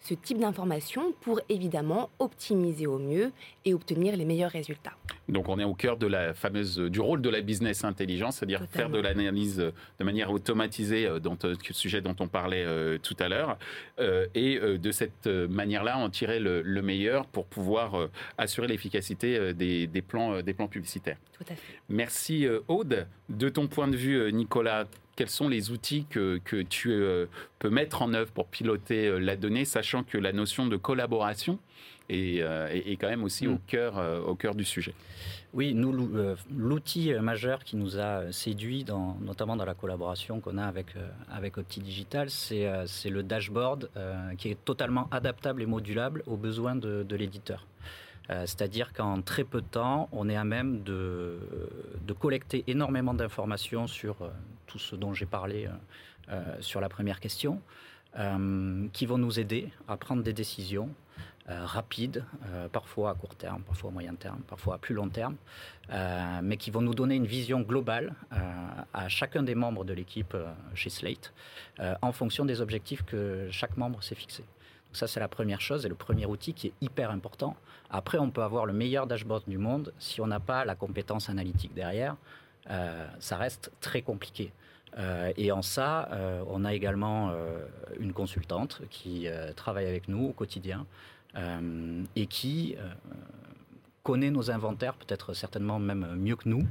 ce 0.00 0.14
type 0.14 0.38
d'informations 0.38 1.12
pour 1.20 1.40
évidemment 1.48 2.10
optimiser 2.18 2.86
au 2.86 2.98
mieux 2.98 3.32
et 3.64 3.74
obtenir 3.74 4.16
les 4.16 4.24
meilleurs 4.24 4.50
résultats. 4.50 4.92
Donc 5.28 5.48
on 5.48 5.58
est 5.58 5.64
au 5.64 5.74
cœur 5.74 5.96
de 5.96 6.06
la 6.06 6.34
fameuse 6.34 6.78
du 6.78 7.00
rôle 7.00 7.20
de 7.20 7.28
la 7.28 7.40
business 7.40 7.84
intelligence, 7.84 8.36
c'est-à-dire 8.36 8.62
faire 8.70 8.88
de 8.88 8.98
l'analyse 8.98 9.56
de 9.56 10.04
manière 10.04 10.30
automatisée 10.30 11.06
euh, 11.06 11.18
dans 11.18 11.36
le 11.42 11.56
sujet 11.72 12.00
dont 12.00 12.16
on 12.20 12.28
parlait 12.28 12.64
euh, 12.64 12.98
tout 12.98 13.16
à 13.18 13.28
l'heure, 13.28 13.58
euh, 13.98 14.26
et 14.34 14.58
de 14.58 14.90
cette 14.92 15.26
manière-là 15.26 15.98
en 15.98 16.08
tirer 16.10 16.38
le, 16.38 16.62
meilleur 16.82 17.26
pour 17.26 17.46
pouvoir 17.46 18.08
assurer 18.38 18.68
l'efficacité 18.68 19.52
des, 19.52 19.86
des, 19.86 20.02
plans 20.02 20.42
des 20.42 20.54
plans 20.54 20.68
publicitaires. 20.68 21.18
Tout 21.36 21.44
à 21.50 21.54
fait. 21.54 21.62
Merci 21.88 22.46
Aude. 22.68 23.06
De 23.28 23.48
ton 23.48 23.66
point 23.66 23.88
de 23.88 23.96
vue, 23.96 24.32
Nicolas, 24.32 24.86
quels 25.18 25.28
sont 25.28 25.48
les 25.48 25.72
outils 25.72 26.06
que, 26.08 26.40
que 26.44 26.62
tu 26.62 27.02
peux 27.58 27.70
mettre 27.70 28.02
en 28.02 28.14
œuvre 28.14 28.30
pour 28.30 28.46
piloter 28.46 29.18
la 29.18 29.34
donnée, 29.34 29.64
sachant 29.64 30.04
que 30.04 30.16
la 30.16 30.32
notion 30.32 30.66
de 30.66 30.76
collaboration 30.76 31.58
et, 32.08 32.38
euh, 32.42 32.68
quand 33.00 33.08
même 33.08 33.24
aussi 33.24 33.46
au, 33.46 33.54
mm. 33.54 33.60
cœur, 33.66 33.98
euh, 33.98 34.20
au 34.20 34.34
cœur 34.34 34.54
du 34.54 34.64
sujet. 34.64 34.94
Oui, 35.54 35.74
nous, 35.74 36.16
euh, 36.16 36.36
l'outil 36.54 37.12
majeur 37.14 37.64
qui 37.64 37.76
nous 37.76 37.98
a 37.98 38.30
séduit, 38.32 38.84
dans, 38.84 39.16
notamment 39.20 39.56
dans 39.56 39.64
la 39.64 39.74
collaboration 39.74 40.40
qu'on 40.40 40.58
a 40.58 40.64
avec, 40.64 40.88
avec 41.30 41.58
Opti 41.58 41.80
Digital, 41.80 42.30
c'est, 42.30 42.70
c'est 42.86 43.10
le 43.10 43.22
dashboard 43.22 43.90
qui 44.36 44.50
est 44.50 44.64
totalement 44.64 45.08
adaptable 45.10 45.62
et 45.62 45.66
modulable 45.66 46.22
aux 46.26 46.36
besoins 46.36 46.76
de, 46.76 47.02
de 47.02 47.16
l'éditeur. 47.16 47.66
C'est-à-dire 48.28 48.92
qu'en 48.92 49.22
très 49.22 49.44
peu 49.44 49.62
de 49.62 49.66
temps, 49.66 50.08
on 50.12 50.28
est 50.28 50.36
à 50.36 50.44
même 50.44 50.82
de, 50.82 51.38
collecter 52.20 52.62
énormément 52.66 53.14
d'informations 53.14 53.86
sur 53.86 54.16
tout 54.66 54.78
ce 54.78 54.96
dont 54.96 55.14
j'ai 55.14 55.24
parlé 55.24 55.66
sur 56.60 56.82
la 56.82 56.90
première 56.90 57.20
question, 57.20 57.62
qui 58.92 59.06
vont 59.06 59.16
nous 59.16 59.40
aider 59.40 59.70
à 59.88 59.96
prendre 59.96 60.22
des 60.22 60.34
décisions 60.34 60.90
euh, 61.50 61.64
rapide, 61.64 62.24
euh, 62.48 62.68
parfois 62.68 63.12
à 63.12 63.14
court 63.14 63.34
terme, 63.34 63.62
parfois 63.62 63.88
à 63.88 63.92
moyen 63.94 64.14
terme, 64.14 64.40
parfois 64.46 64.74
à 64.74 64.78
plus 64.78 64.94
long 64.94 65.08
terme, 65.08 65.36
euh, 65.90 66.40
mais 66.42 66.58
qui 66.58 66.70
vont 66.70 66.82
nous 66.82 66.94
donner 66.94 67.14
une 67.14 67.24
vision 67.24 67.62
globale 67.62 68.14
à 68.92 69.08
chacun 69.08 69.42
des 69.42 69.54
membres 69.54 69.86
de 69.86 69.94
l'équipe 69.94 70.36
chez 70.74 70.90
Slate, 70.90 71.32
en 72.02 72.12
fonction 72.12 72.44
des 72.44 72.60
objectifs 72.60 73.02
que 73.02 73.48
chaque 73.50 73.78
membre 73.78 74.02
s'est 74.02 74.14
fixé. 74.14 74.44
Ça, 74.92 75.06
c'est 75.06 75.20
la 75.20 75.28
première 75.28 75.60
chose 75.60 75.84
et 75.84 75.88
le 75.88 75.94
premier 75.94 76.26
outil 76.26 76.54
qui 76.54 76.68
est 76.68 76.72
hyper 76.80 77.10
important. 77.10 77.56
Après, 77.90 78.18
on 78.18 78.30
peut 78.30 78.42
avoir 78.42 78.66
le 78.66 78.72
meilleur 78.72 79.06
dashboard 79.06 79.44
du 79.46 79.58
monde. 79.58 79.92
Si 79.98 80.20
on 80.20 80.26
n'a 80.26 80.40
pas 80.40 80.64
la 80.64 80.74
compétence 80.74 81.28
analytique 81.28 81.74
derrière, 81.74 82.16
ça 83.18 83.36
reste 83.36 83.70
très 83.80 84.02
compliqué. 84.02 84.52
et 85.36 85.52
en 85.52 85.62
ça, 85.62 86.08
on 86.48 86.64
a 86.64 86.74
également 86.74 87.32
une 87.98 88.12
consultante 88.12 88.82
qui 88.90 89.26
travaille 89.56 89.86
avec 89.86 90.08
nous 90.08 90.26
au 90.28 90.32
quotidien, 90.32 90.86
euh, 91.36 92.04
et 92.16 92.26
qui 92.26 92.74
euh, 92.78 92.88
connaît 94.08 94.30
nos 94.30 94.50
inventaires, 94.50 94.94
peut-être 94.94 95.34
certainement 95.34 95.78
même 95.78 96.16
mieux 96.16 96.36
que 96.36 96.48
nous, 96.48 96.66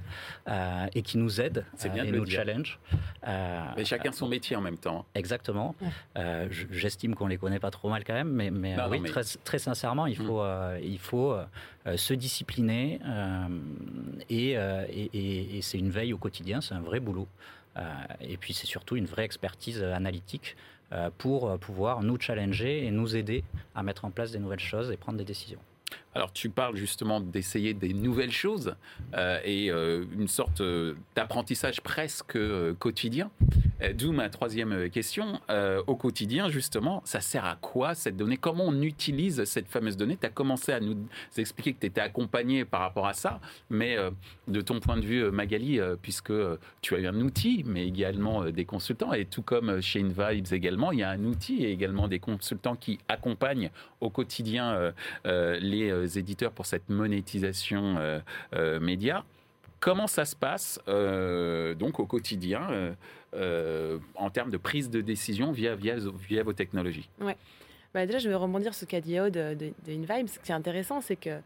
euh, 0.48 0.88
et 0.96 1.02
qui 1.04 1.18
nous 1.18 1.40
aide 1.40 1.66
bien 1.94 2.04
et 2.04 2.12
nous 2.12 2.26
challenge. 2.26 2.80
mais 3.24 3.86
chacun 3.86 4.12
son 4.12 4.28
métier 4.28 4.56
en 4.56 4.62
même 4.62 4.78
temps. 4.78 5.06
Exactement. 5.14 5.76
J'estime 6.72 7.14
qu'on 7.16 7.28
les 7.28 7.38
connaît 7.38 7.60
pas 7.60 7.72
trop 7.72 7.90
mal 7.90 8.04
quand 8.04 8.14
même, 8.14 8.32
mais, 8.32 8.50
mais 8.52 8.76
oui, 8.90 9.04
Très, 9.04 9.24
très, 9.44 9.60
sincèrement, 9.60 10.08
il 10.08 10.20
mm. 10.20 10.26
faut, 10.26 10.44
il 10.82 11.00
faut 11.00 11.36
se 11.96 12.14
discipliner 12.14 13.00
et, 14.30 14.52
et, 14.54 15.58
et 15.58 15.62
c'est 15.62 15.78
une 15.78 15.92
veille 15.92 16.14
au 16.14 16.18
quotidien, 16.18 16.62
c'est 16.62 16.74
un 16.74 16.82
vrai 16.82 17.00
boulot. 17.00 17.28
et 18.22 18.38
puis 18.38 18.54
c'est 18.54 18.68
surtout 18.68 18.96
une 18.96 19.06
vraie 19.06 19.26
expertise 19.26 19.84
analytique 19.84 20.56
euh, 20.94 21.10
pour 21.18 21.50
euh, 21.50 21.58
pouvoir 21.58 22.02
nous 22.02 22.18
challenger 22.18 22.86
et 22.86 22.92
nous 22.92 23.18
aider 23.18 23.44
à 23.76 23.84
mettre 23.84 24.06
en 24.06 24.10
place 24.10 24.32
des 24.32 24.40
nouvelles 24.40 24.62
choses 24.62 24.90
et 24.90 24.96
prendre 24.96 25.18
des 25.18 25.26
décisions. 25.26 25.60
Alors 26.18 26.34
tu 26.34 26.50
parles 26.50 26.76
justement 26.76 27.22
d'essayer 27.22 27.76
des 27.76 27.94
nouvelles 27.94 28.32
choses 28.32 28.74
euh, 29.14 29.40
et 29.46 29.70
euh, 29.70 30.04
une 30.18 30.28
sorte 30.28 30.62
euh, 30.62 30.96
d'apprentissage 31.16 31.80
presque 31.82 32.40
quotidien. 32.80 33.30
D'où 33.94 34.12
ma 34.12 34.28
troisième 34.28 34.90
question. 34.90 35.40
au 35.86 35.96
quotidien, 35.96 36.50
justement, 36.50 37.04
ça 37.06 37.22
sert 37.22 37.46
à 37.46 37.58
quoi 37.58 37.94
cette 37.94 38.18
donnée? 38.18 38.38
Comment 38.38 38.66
on 38.66 38.82
utilise 38.82 39.44
cette 39.44 39.68
fameuse 39.68 39.96
donnée? 39.96 40.18
Tu 40.20 40.26
as 40.26 40.32
commencé 40.32 40.72
à 40.72 40.80
nous 40.80 40.98
expliquer 41.38 41.74
que 41.74 41.82
tu 41.82 41.86
étais 41.86 42.02
accompagné 42.02 42.66
par 42.66 42.80
rapport 42.80 43.06
à 43.06 43.14
ça, 43.14 43.40
mais 43.70 43.96
de 44.48 44.62
ton 44.62 44.80
point 44.80 44.98
de 44.98 45.06
vue, 45.06 45.30
Magali, 45.30 45.80
puisque 46.02 46.34
tu 46.82 46.96
as 46.96 46.98
eu 46.98 47.06
un 47.06 47.22
outil, 47.22 47.64
mais 47.68 47.88
également 47.88 48.46
des 48.50 48.66
consultants, 48.66 49.14
et 49.14 49.26
tout 49.26 49.44
comme 49.44 49.80
chez 49.80 50.02
InVibes 50.02 50.54
également, 50.54 50.92
il 50.92 50.98
y 50.98 51.04
a 51.04 51.12
un 51.12 51.24
outil 51.26 51.64
et 51.64 51.72
également 51.72 52.08
des 52.08 52.20
consultants 52.20 52.76
qui 52.76 52.98
accompagnent 53.08 53.70
au 54.02 54.10
quotidien 54.10 54.92
les 55.24 56.07
éditeurs 56.08 56.52
pour 56.52 56.66
cette 56.66 56.90
monétisation 56.90 57.98
euh, 57.98 58.20
euh, 58.54 58.80
média. 58.80 59.24
Comment 59.80 60.08
ça 60.08 60.26
se 60.26 60.36
passe 60.36 60.80
euh, 60.88 61.76
donc 61.76 62.00
au 62.00 62.06
quotidien 62.06 62.96
en 64.16 64.30
termes 64.32 64.50
de 64.50 64.58
prise 64.58 64.90
de 64.90 65.02
décision 65.02 65.52
via, 65.52 65.76
vos 66.44 66.54
technologies? 66.54 67.10
Ouais. 67.22 67.38
Bah 67.94 68.06
déjà, 68.06 68.18
je 68.18 68.28
vais 68.28 68.36
rebondir 68.36 68.74
sur 68.74 68.82
ce 68.82 68.86
qu'a 68.86 69.02
dit 69.02 69.20
Aude 69.20 69.34
de, 69.34 69.54
de. 69.54 70.28
Ce 70.28 70.40
qui 70.40 70.52
est 70.52 70.56
intéressant, 70.56 71.00
c'est 71.02 71.16
que 71.16 71.40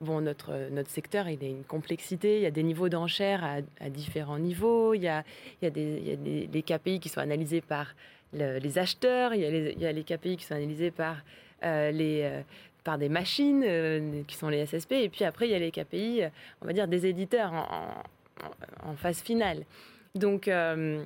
bon, 0.00 0.20
notre, 0.20 0.68
notre 0.70 0.90
secteur, 0.90 1.28
il 1.28 1.42
a 1.42 1.48
une 1.48 1.64
complexité, 1.64 2.36
il 2.36 2.42
y 2.42 2.46
a 2.46 2.50
des 2.50 2.64
niveaux 2.64 2.88
d'enchères 2.88 3.62
à, 3.80 3.88
différents 3.88 4.38
niveaux, 4.38 4.94
il 4.94 5.02
y 5.02 5.08
a, 5.08 5.24
il 5.62 5.64
y 5.64 5.68
a, 5.68 5.70
des, 5.70 6.18
il 6.24 6.56
y 6.56 6.62
KPI 6.62 7.00
qui 7.00 7.08
sont 7.08 7.20
analysés 7.20 7.60
par 7.60 7.94
les 8.32 8.78
acheteurs, 8.78 9.32
il 9.32 9.40
y, 9.40 9.44
a 9.44 9.50
les, 9.50 9.72
il 9.76 9.80
y, 9.80 9.86
a 9.86 9.92
les, 9.92 10.04
KPI 10.04 10.36
qui 10.36 10.44
sont 10.44 10.54
analysés 10.54 10.90
par 10.90 11.22
les, 11.62 12.42
par 12.86 12.98
des 12.98 13.08
machines 13.08 13.64
euh, 13.66 14.22
qui 14.28 14.36
sont 14.36 14.48
les 14.48 14.64
SSP, 14.64 14.92
et 14.92 15.08
puis 15.08 15.24
après 15.24 15.48
il 15.48 15.50
y 15.50 15.54
a 15.56 15.58
les 15.58 15.72
KPI, 15.72 16.22
euh, 16.22 16.28
on 16.62 16.66
va 16.66 16.72
dire 16.72 16.86
des 16.86 17.06
éditeurs 17.06 17.52
en, 18.84 18.94
phase 18.94 19.20
finale. 19.20 19.64
Donc 20.14 20.46
euh, 20.46 21.04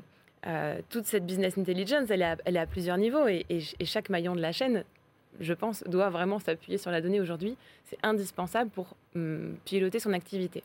toute 0.91 1.07
cette 1.07 1.25
business 1.25 1.57
intelligence, 1.57 2.11
elle 2.11 2.21
est 2.23 2.59
à, 2.59 2.67
plusieurs 2.67 2.99
niveaux, 2.99 3.27
et, 3.27 3.47
chaque 3.85 4.11
maillon 4.11 4.37
de 4.37 4.43
la 4.43 4.53
chaîne, 4.53 4.85
je 5.41 5.55
pense, 5.55 5.83
doit 5.85 6.11
vraiment 6.11 6.39
s'appuyer 6.39 6.77
sur 6.77 6.91
la 6.91 7.01
donnée 7.01 7.21
aujourd'hui. 7.21 7.57
C'est 7.85 7.99
indispensable 8.03 8.71
pour 8.71 8.95
hum, 9.17 9.57
piloter 9.65 10.01
son 10.01 10.13
activité. 10.13 10.63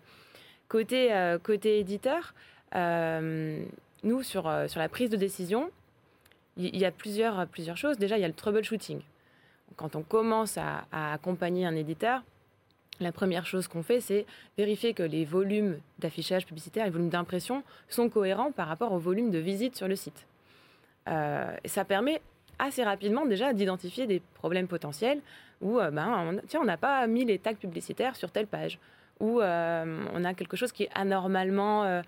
Côté, 0.67 1.11
côté 1.43 1.79
éditeur, 1.79 2.33
nous, 2.73 4.23
sur, 4.23 4.51
sur 4.67 4.79
la 4.79 4.89
prise 4.89 5.09
de 5.09 5.17
décision, 5.17 5.71
il 6.57 6.75
y, 6.75 6.85
a 6.85 6.91
plusieurs, 6.91 7.47
plusieurs 7.47 7.77
choses. 7.77 7.97
Déjà, 7.97 8.17
il 8.17 8.21
y 8.21 8.25
a 8.25 8.27
le 8.27 8.33
troubleshooting 8.33 9.01
quand 9.75 9.95
on 9.95 10.03
commence 10.03 10.57
à, 10.57 10.85
accompagner 10.91 11.65
un 11.65 11.75
éditeur, 11.75 12.23
la 12.99 13.11
première 13.11 13.45
chose 13.45 13.67
qu'on 13.67 13.83
fait, 13.83 13.99
c'est 13.99 14.25
vérifier 14.57 14.93
que 14.93 15.03
les 15.03 15.25
volumes 15.25 15.79
d'affichage 15.99 16.45
publicitaire, 16.45 16.85
les 16.85 16.91
volumes 16.91 17.09
d'impression 17.09 17.63
sont 17.89 18.09
cohérents 18.09 18.51
par 18.51 18.67
rapport 18.67 18.93
au 18.93 18.99
volume 18.99 19.31
de 19.31 19.39
visites 19.39 19.75
sur 19.75 19.87
le 19.87 19.97
site. 19.97 20.25
Euh, 21.09 21.55
ça 21.65 21.83
permet 21.83 22.21
assez 22.57 22.83
rapidement 22.83 23.25
déjà 23.25 23.51
d'identifier 23.51 24.07
des 24.07 24.21
problèmes 24.35 24.67
potentiels 24.67 25.19
où 25.61 25.77
ben, 25.77 26.41
on, 26.53 26.57
on 26.59 26.63
n'a 26.63 26.77
pas 26.77 27.05
mis 27.07 27.25
les 27.25 27.37
tags 27.37 27.53
publicitaires 27.53 28.15
sur 28.15 28.31
telle 28.31 28.47
page, 28.47 28.79
ou 29.19 29.41
on 29.41 30.23
a 30.23 30.33
quelque 30.33 30.57
chose 30.57 30.71
qui 30.71 30.83
est 30.83 30.89
anormalement 30.93 32.01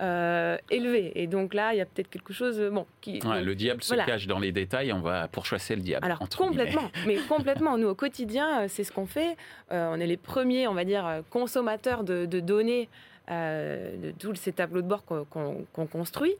euh, 0.00 0.56
élevé. 0.70 1.12
Et 1.14 1.26
donc 1.26 1.52
là, 1.52 1.74
il 1.74 1.78
y 1.78 1.80
a 1.80 1.84
peut-être 1.84 2.08
quelque 2.08 2.32
chose. 2.32 2.58
Euh, 2.58 2.70
bon, 2.70 2.86
qui, 3.02 3.20
le 3.20 3.54
diable 3.54 3.82
se 3.82 3.94
cache 3.94 4.26
dans 4.26 4.38
les 4.38 4.50
détails. 4.50 4.92
On 4.94 5.00
va 5.00 5.28
pourchasser 5.28 5.76
le 5.76 5.82
diable. 5.82 6.06
Alors 6.06 6.26
complètement, 6.36 6.90
mais 7.06 7.16
complètement. 7.28 7.76
Nous 7.76 7.88
au 7.88 7.94
quotidien, 7.94 8.62
euh, 8.62 8.66
c'est 8.68 8.82
ce 8.84 8.92
qu'on 8.92 9.04
fait. 9.04 9.36
on 9.70 10.00
est 10.00 10.06
les 10.06 10.16
premiers, 10.16 10.66
on 10.68 10.74
va 10.74 10.84
dire, 10.84 11.22
consommateurs 11.28 12.02
de, 12.02 12.24
données 12.40 12.88
de 13.28 14.10
tous 14.18 14.34
ces 14.36 14.52
tableaux 14.52 14.80
de 14.80 14.88
bord 14.88 15.04
qu'on 15.04 15.86
construit. 15.86 16.34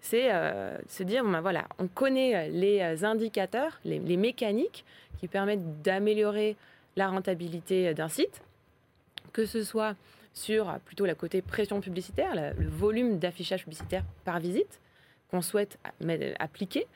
C'est 0.00 0.30
se 0.88 1.02
dire, 1.02 1.24
ben 1.24 1.40
voilà, 1.40 1.66
on 1.78 1.86
connaît 1.86 2.48
les 2.50 3.04
indicateurs, 3.04 3.80
les, 3.84 3.98
les 4.00 4.16
mécaniques 4.16 4.84
qui 5.18 5.28
permettent 5.28 5.82
d'améliorer 5.82 6.56
la 6.96 7.08
rentabilité 7.08 7.94
d'un 7.94 8.08
site, 8.08 8.42
que 9.32 9.46
ce 9.46 9.62
soit 9.62 9.94
sur 10.34 10.78
plutôt 10.84 11.06
la 11.06 11.14
côté 11.14 11.40
pression 11.40 11.80
publicitaire, 11.80 12.34
le 12.34 12.68
volume 12.68 13.18
d'affichage 13.18 13.62
publicitaire 13.62 14.02
par 14.24 14.40
visite 14.40 14.80
qu'on 15.30 15.40
souhaite 15.40 15.78
appliquer, 16.38 16.86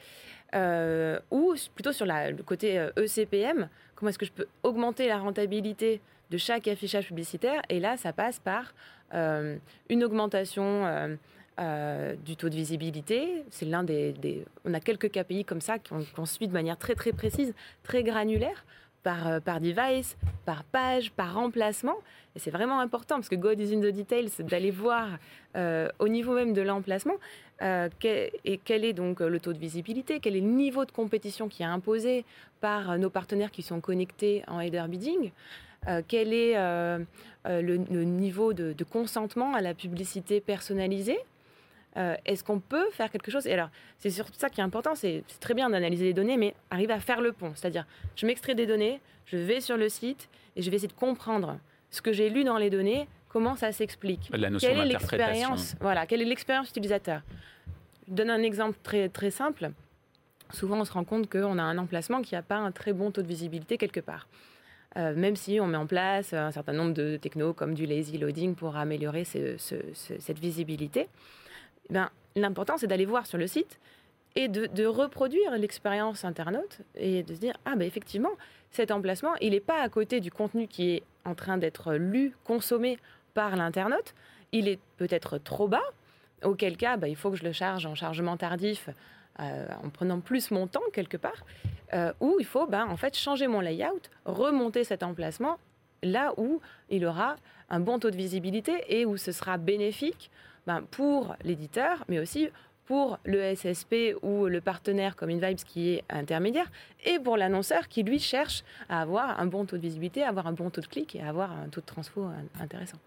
euh, 0.55 1.19
ou 1.31 1.55
plutôt 1.75 1.93
sur 1.93 2.07
le 2.07 2.43
côté 2.43 2.89
ECPM, 2.97 3.59
euh, 3.59 3.65
e 3.65 3.69
comment 3.95 4.11
est-ce 4.11 4.19
que 4.19 4.27
je 4.27 4.33
peux 4.33 4.47
augmenter 4.63 5.09
la 5.09 5.19
rentabilité 5.19 6.01
de 6.31 6.39
chaque 6.39 6.69
affichage 6.69 7.07
publicitaire? 7.09 7.63
Et 7.69 7.81
là, 7.81 7.97
ça 7.97 8.13
passe 8.13 8.39
par 8.39 8.75
euh, 9.15 9.57
une 9.89 10.05
augmentation 10.05 11.19
du 12.25 12.37
taux 12.37 12.49
de 12.49 12.55
visibilité. 12.55 13.43
C'est 13.51 13.67
l'un 13.67 13.83
des, 13.83 14.45
On 14.65 14.73
a 14.75 14.81
quelques 14.81 15.11
KPI 15.11 15.45
comme 15.45 15.61
ça 15.61 15.79
qu'on 15.79 16.27
suit 16.27 16.47
de 16.47 16.53
manière 16.53 16.79
très 16.79 16.95
très 16.95 17.13
précise, 17.13 17.55
très 17.83 18.03
granulaire 18.03 18.65
par, 19.03 19.27
euh, 19.27 19.41
par 19.41 19.61
device, 19.61 20.17
par 20.45 20.65
page, 20.65 21.11
par 21.13 21.35
remplacement. 21.35 21.97
Et 22.37 22.39
c'est 22.39 22.51
vraiment 22.51 22.81
important 22.81 23.17
parce 23.17 23.29
que 23.29 23.37
God 23.37 23.61
is 23.61 23.75
in 23.75 23.81
the 23.81 23.95
details, 23.95 24.31
d'aller 24.41 24.71
voir 24.71 25.19
euh, 25.57 25.89
au 25.99 26.09
niveau 26.09 26.35
même 26.35 26.53
de 26.53 26.63
l'emplacement 26.63 27.15
euh, 27.63 27.89
quel, 27.99 28.31
et 28.45 28.59
quel 28.59 28.85
est 28.85 28.93
donc 28.93 29.21
le 29.21 29.41
taux 29.41 29.53
de 29.53 29.59
visibilité, 29.59 30.21
quel 30.21 30.37
est 30.37 30.41
le 30.41 30.47
niveau 30.47 30.85
de 30.85 30.93
compétition 30.93 31.49
qui 31.49 31.63
est 31.63 31.67
imposé 31.67 32.25
par 32.61 32.99
nos 32.99 33.11
partenaires 33.11 33.51
qui 33.51 33.63
sont 33.63 33.81
connectés 33.81 34.43
en 34.47 34.61
header 34.61 34.85
bidding. 34.89 35.33
quel 36.07 36.33
est 36.33 36.55
le, 37.45 37.77
niveau 38.05 38.53
de, 38.53 38.75
consentement 38.85 39.55
à 39.55 39.61
la 39.61 39.75
publicité 39.75 40.41
personnalisée 40.41 41.19
euh, 41.99 42.15
est-ce 42.25 42.45
qu'on 42.45 42.61
peut 42.61 42.87
faire 42.93 43.11
quelque 43.11 43.31
chose? 43.31 43.47
Et 43.47 43.53
alors, 43.53 43.71
c'est 43.99 44.11
surtout 44.11 44.39
ça 44.39 44.49
qui 44.51 44.61
est 44.61 44.65
important, 44.65 44.95
c'est 44.95 45.25
très 45.41 45.55
bien 45.55 45.69
d'analyser 45.69 46.05
les 46.05 46.13
données, 46.15 46.37
mais 46.37 46.55
arriver 46.71 46.93
à 46.93 47.01
faire 47.01 47.21
le 47.21 47.33
pont. 47.33 47.53
C'est-à-dire, 47.55 47.87
je 48.15 48.27
m'extrais 48.27 48.55
des 48.55 48.67
données, 48.67 49.01
je 49.27 49.37
vais 49.37 49.61
sur 49.61 49.77
le 49.77 49.89
site 49.89 50.29
et 50.55 50.63
je 50.63 50.71
vais 50.71 50.77
essayer 50.77 50.89
de 50.89 50.93
comprendre 50.93 51.59
ce 51.91 52.01
que 52.01 52.13
j'ai 52.13 52.31
lu 52.31 52.45
dans 52.45 52.59
les 52.59 52.71
données, 52.71 53.09
comment 53.29 53.57
ça 53.57 53.73
s'explique. 53.73 54.31
La 54.33 54.51
notion 54.51 54.69
quelle 54.69 54.81
est 54.81 54.87
l'expérience 54.87 55.75
Voilà, 55.81 56.07
quelle 56.07 56.23
est 56.23 56.27
l'expérience 56.27 56.71
utilisateur? 56.71 57.23
Je 58.07 58.15
donne 58.15 58.31
un 58.31 58.43
exemple 58.43 58.79
très, 58.83 59.09
très 59.09 59.31
simple. 59.31 59.71
Souvent, 60.53 60.81
on 60.81 60.85
se 60.85 60.93
rend 60.93 61.05
compte 61.05 61.29
qu'on 61.29 61.59
a 61.59 61.63
un 61.63 61.79
emplacement 61.79 62.23
qui 62.23 62.35
n'a 62.35 62.43
pas 62.43 62.57
un 62.57 62.71
très 62.71 62.93
bon 62.93 63.11
taux 63.11 63.23
de 63.23 63.27
visibilité 63.27 63.77
quelque 63.77 64.01
part. 64.01 64.29
Euh, 64.97 65.15
même 65.15 65.37
si 65.37 65.61
on 65.61 65.67
met 65.67 65.77
en 65.77 65.87
place 65.87 66.33
un 66.33 66.51
certain 66.51 66.73
nombre 66.73 66.95
de 66.95 67.19
technos 67.19 67.53
comme 67.53 67.75
du 67.75 67.85
lazy 67.85 68.17
loading 68.17 68.55
pour 68.55 68.77
améliorer 68.77 69.25
cette 69.25 70.39
visibilité. 70.39 71.09
Ben, 71.91 72.11
l'important, 72.37 72.77
c'est 72.77 72.87
d'aller 72.87 73.07
voir 73.07 73.27
sur 73.27 73.39
le 73.39 73.47
site 73.47 73.79
et 74.35 74.49
de, 74.49 74.87
reproduire 74.87 75.57
l'expérience 75.57 76.25
internaute 76.25 76.81
et 76.95 77.23
de 77.23 77.35
se 77.35 77.41
dire 77.41 77.55
ah 77.65 77.75
ben 77.77 77.87
effectivement 77.87 78.31
cet 78.71 78.91
emplacement 78.91 79.35
il 79.41 79.51
n'est 79.51 79.61
pas 79.61 79.81
à 79.81 79.89
côté 79.89 80.21
du 80.21 80.31
contenu 80.31 80.69
qui 80.69 80.91
est 80.91 81.03
en 81.25 81.35
train 81.35 81.59
d'être 81.59 81.95
lu 81.95 82.37
consommé 82.45 82.99
par 83.35 83.57
l'internaute. 83.57 84.15
Il 84.53 84.69
est 84.69 84.79
peut-être 84.97 85.39
trop 85.39 85.69
bas. 85.69 85.83
Auquel 86.45 86.77
cas 86.77 86.97
ben, 86.97 87.09
il 87.09 87.17
faut 87.17 87.31
que 87.31 87.37
je 87.37 87.43
le 87.43 87.53
charge 87.53 87.85
en 87.87 87.97
chargement 87.97 88.37
tardif 88.37 88.91
euh, 89.41 89.67
en 89.83 89.89
prenant 89.89 90.21
plus 90.21 90.53
mon 90.53 90.67
temps 90.69 90.83
quelque 90.93 91.17
part. 91.17 91.45
Euh, 91.95 92.13
ou 92.21 92.37
il 92.39 92.47
faut 92.47 92.67
ben, 92.67 92.87
en 92.87 92.97
fait 92.97 93.17
changer 93.17 93.49
mon 93.49 93.61
layout 93.61 94.03
remonter 94.25 94.85
cet 94.85 95.03
emplacement 95.03 95.59
là 96.05 96.33
où 96.37 96.61
il 96.91 97.05
aura 97.05 97.37
un 97.71 97.81
bon 97.81 97.99
taux 97.99 98.11
de 98.11 98.17
visibilité 98.17 98.85
et 98.89 99.05
où 99.05 99.17
ce 99.17 99.33
sera 99.33 99.59
bénéfique 99.59 100.31
ben, 100.67 100.83
pour 100.91 101.37
l'éditeur, 101.45 102.05
mais 102.09 102.19
aussi 102.19 102.49
pour 102.87 103.19
le 103.25 103.55
SSP 103.55 104.17
ou 104.23 104.47
le 104.47 104.61
partenaire 104.63 105.15
comme 105.15 105.29
InVibes 105.29 105.59
qui 105.59 105.91
est 105.91 106.05
intermédiaire, 106.09 106.71
et 107.05 107.19
pour 107.19 107.37
l'annonceur 107.37 107.89
qui, 107.89 108.03
lui, 108.03 108.19
cherche 108.19 108.65
à 108.89 109.03
avoir 109.03 109.39
un 109.41 109.47
bon 109.47 109.67
taux 109.67 109.77
de 109.77 109.83
visibilité, 109.83 110.23
avoir 110.23 110.47
un 110.47 110.53
bon 110.53 110.71
taux 110.71 110.81
de 110.81 110.87
clic 110.87 111.15
et 111.15 111.21
avoir 111.21 111.53
un 111.53 111.69
taux 111.69 111.83
de 111.83 111.87
transfo 111.87 112.27
intéressant. 112.59 112.99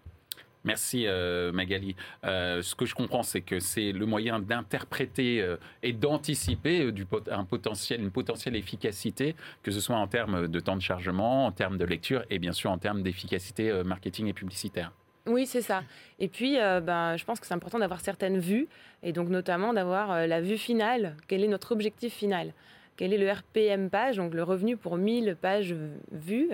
Merci 0.64 1.06
euh, 1.06 1.52
Magali. 1.52 1.96
Euh, 2.24 2.62
ce 2.62 2.74
que 2.74 2.86
je 2.86 2.94
comprends, 2.94 3.22
c'est 3.22 3.40
que 3.40 3.58
c'est 3.58 3.92
le 3.92 4.06
moyen 4.06 4.38
d'interpréter 4.38 5.42
euh, 5.42 5.56
et 5.82 5.92
d'anticiper 5.92 6.92
un 7.30 7.44
potentiel, 7.44 8.00
une 8.00 8.10
potentielle 8.10 8.54
efficacité, 8.54 9.34
que 9.62 9.70
ce 9.70 9.80
soit 9.80 9.96
en 9.96 10.06
termes 10.06 10.46
de 10.46 10.60
temps 10.60 10.76
de 10.76 10.82
chargement, 10.82 11.46
en 11.46 11.52
termes 11.52 11.78
de 11.78 11.84
lecture 11.84 12.24
et 12.30 12.38
bien 12.38 12.52
sûr 12.52 12.70
en 12.70 12.78
termes 12.78 13.02
d'efficacité 13.02 13.72
marketing 13.84 14.28
et 14.28 14.32
publicitaire. 14.32 14.92
Oui, 15.26 15.46
c'est 15.46 15.62
ça. 15.62 15.84
Et 16.18 16.28
puis, 16.28 16.58
euh, 16.58 16.80
ben, 16.80 17.16
je 17.16 17.24
pense 17.24 17.38
que 17.38 17.46
c'est 17.46 17.54
important 17.54 17.78
d'avoir 17.78 18.00
certaines 18.00 18.38
vues, 18.38 18.68
et 19.02 19.12
donc 19.12 19.28
notamment 19.28 19.72
d'avoir 19.72 20.10
euh, 20.10 20.26
la 20.26 20.40
vue 20.40 20.58
finale. 20.58 21.14
Quel 21.28 21.44
est 21.44 21.48
notre 21.48 21.72
objectif 21.72 22.12
final? 22.12 22.52
Quel 22.96 23.12
est 23.12 23.18
le 23.18 23.30
RPM 23.30 23.88
page, 23.88 24.16
donc 24.16 24.34
le 24.34 24.42
revenu 24.42 24.76
pour 24.76 24.96
1000 24.96 25.36
pages 25.40 25.74
vues 26.10 26.50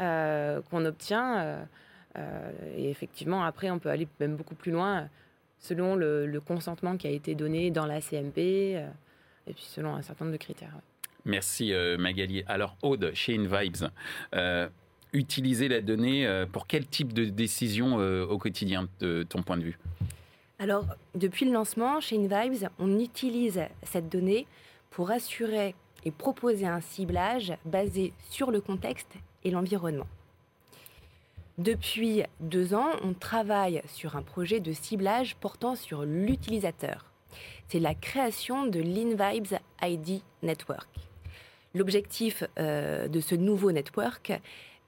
euh, 0.00 0.60
qu'on 0.70 0.84
obtient 0.84 1.66
Et 2.76 2.90
effectivement, 2.90 3.44
après, 3.44 3.70
on 3.70 3.78
peut 3.78 3.90
aller 3.90 4.08
même 4.18 4.36
beaucoup 4.36 4.54
plus 4.54 4.72
loin 4.72 5.08
selon 5.58 5.94
le, 5.94 6.40
consentement 6.44 6.96
qui 6.96 7.06
a 7.06 7.10
été 7.10 7.34
donné 7.34 7.70
dans 7.70 7.86
la 7.86 8.00
CMP, 8.00 8.38
et 9.46 9.52
puis 9.52 9.62
selon 9.62 9.94
un 9.94 10.02
certain 10.02 10.24
nombre 10.24 10.36
de 10.36 10.42
critères. 10.42 10.74
Merci 11.24 11.72
Magali. 11.98 12.42
Alors, 12.48 12.76
Aude, 12.82 13.12
chez 13.14 13.36
InVibes, 13.36 13.88
utiliser 15.12 15.68
la 15.68 15.80
donnée 15.80 16.26
euh, 16.26 16.46
pour 16.46 16.66
quel 16.66 16.86
type 16.86 17.12
de 17.12 17.24
décision 17.24 18.00
euh, 18.00 18.26
au 18.26 18.38
quotidien, 18.38 18.88
de 19.00 19.22
ton 19.22 19.42
point 19.42 19.56
de 19.56 19.64
vue? 19.64 19.78
Alors, 20.58 20.86
depuis 21.14 21.44
le 21.44 21.52
lancement, 21.52 22.00
chez 22.00 22.16
InVibes, 22.16 22.68
on 22.78 22.98
utilise 22.98 23.60
cette 23.82 24.08
donnée 24.08 24.46
pour 24.90 25.10
assurer 25.10 25.74
et 26.04 26.10
proposer 26.10 26.66
un 26.66 26.80
ciblage 26.80 27.52
basé 27.64 28.12
sur 28.30 28.50
le 28.50 28.60
contexte 28.60 29.12
et 29.44 29.50
l'environnement. 29.50 30.06
Depuis 31.58 32.22
deux 32.40 32.74
ans, 32.74 32.90
on 33.02 33.14
travaille 33.14 33.82
sur 33.86 34.16
un 34.16 34.22
projet 34.22 34.60
de 34.60 34.72
ciblage 34.72 35.36
portant 35.36 35.74
sur 35.74 36.04
l'utilisateur. 36.04 37.06
C'est 37.68 37.80
la 37.80 37.94
création 37.94 38.66
de 38.66 38.78
l'InVibes 38.78 39.58
ID 39.82 40.22
Network. 40.42 40.88
L'objectif 41.74 42.44
euh, 42.58 43.08
de 43.08 43.20
ce 43.20 43.34
nouveau 43.34 43.72
network 43.72 44.32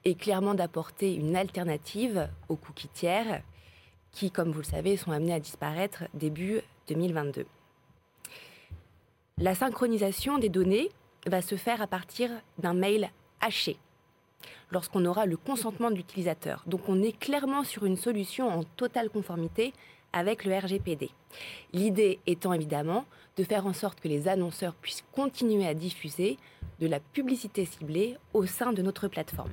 et 0.05 0.15
clairement 0.15 0.53
d'apporter 0.53 1.13
une 1.13 1.35
alternative 1.35 2.29
aux 2.47 2.55
cookies 2.55 2.89
tiers 2.89 3.41
qui, 4.11 4.31
comme 4.31 4.51
vous 4.51 4.59
le 4.59 4.65
savez, 4.65 4.97
sont 4.97 5.11
amenés 5.11 5.33
à 5.33 5.39
disparaître 5.39 6.03
début 6.13 6.61
2022. 6.87 7.45
La 9.37 9.55
synchronisation 9.55 10.37
des 10.37 10.49
données 10.49 10.89
va 11.25 11.41
se 11.41 11.55
faire 11.55 11.81
à 11.81 11.87
partir 11.87 12.29
d'un 12.57 12.73
mail 12.73 13.09
haché 13.41 13.77
lorsqu'on 14.71 15.05
aura 15.05 15.25
le 15.25 15.37
consentement 15.37 15.89
de 15.89 15.95
l'utilisateur. 15.95 16.63
Donc 16.67 16.87
on 16.87 17.01
est 17.01 17.17
clairement 17.17 17.63
sur 17.63 17.85
une 17.85 17.97
solution 17.97 18.49
en 18.49 18.63
totale 18.63 19.09
conformité 19.09 19.73
avec 20.13 20.45
le 20.45 20.57
RGPD. 20.57 21.09
L'idée 21.73 22.19
étant 22.25 22.53
évidemment 22.53 23.05
de 23.37 23.43
faire 23.43 23.65
en 23.65 23.73
sorte 23.73 23.99
que 23.99 24.07
les 24.07 24.27
annonceurs 24.27 24.75
puissent 24.75 25.03
continuer 25.13 25.67
à 25.67 25.73
diffuser 25.73 26.37
de 26.79 26.87
la 26.87 26.99
publicité 26.99 27.65
ciblée 27.65 28.17
au 28.33 28.45
sein 28.45 28.73
de 28.73 28.81
notre 28.81 29.07
plateforme. 29.07 29.51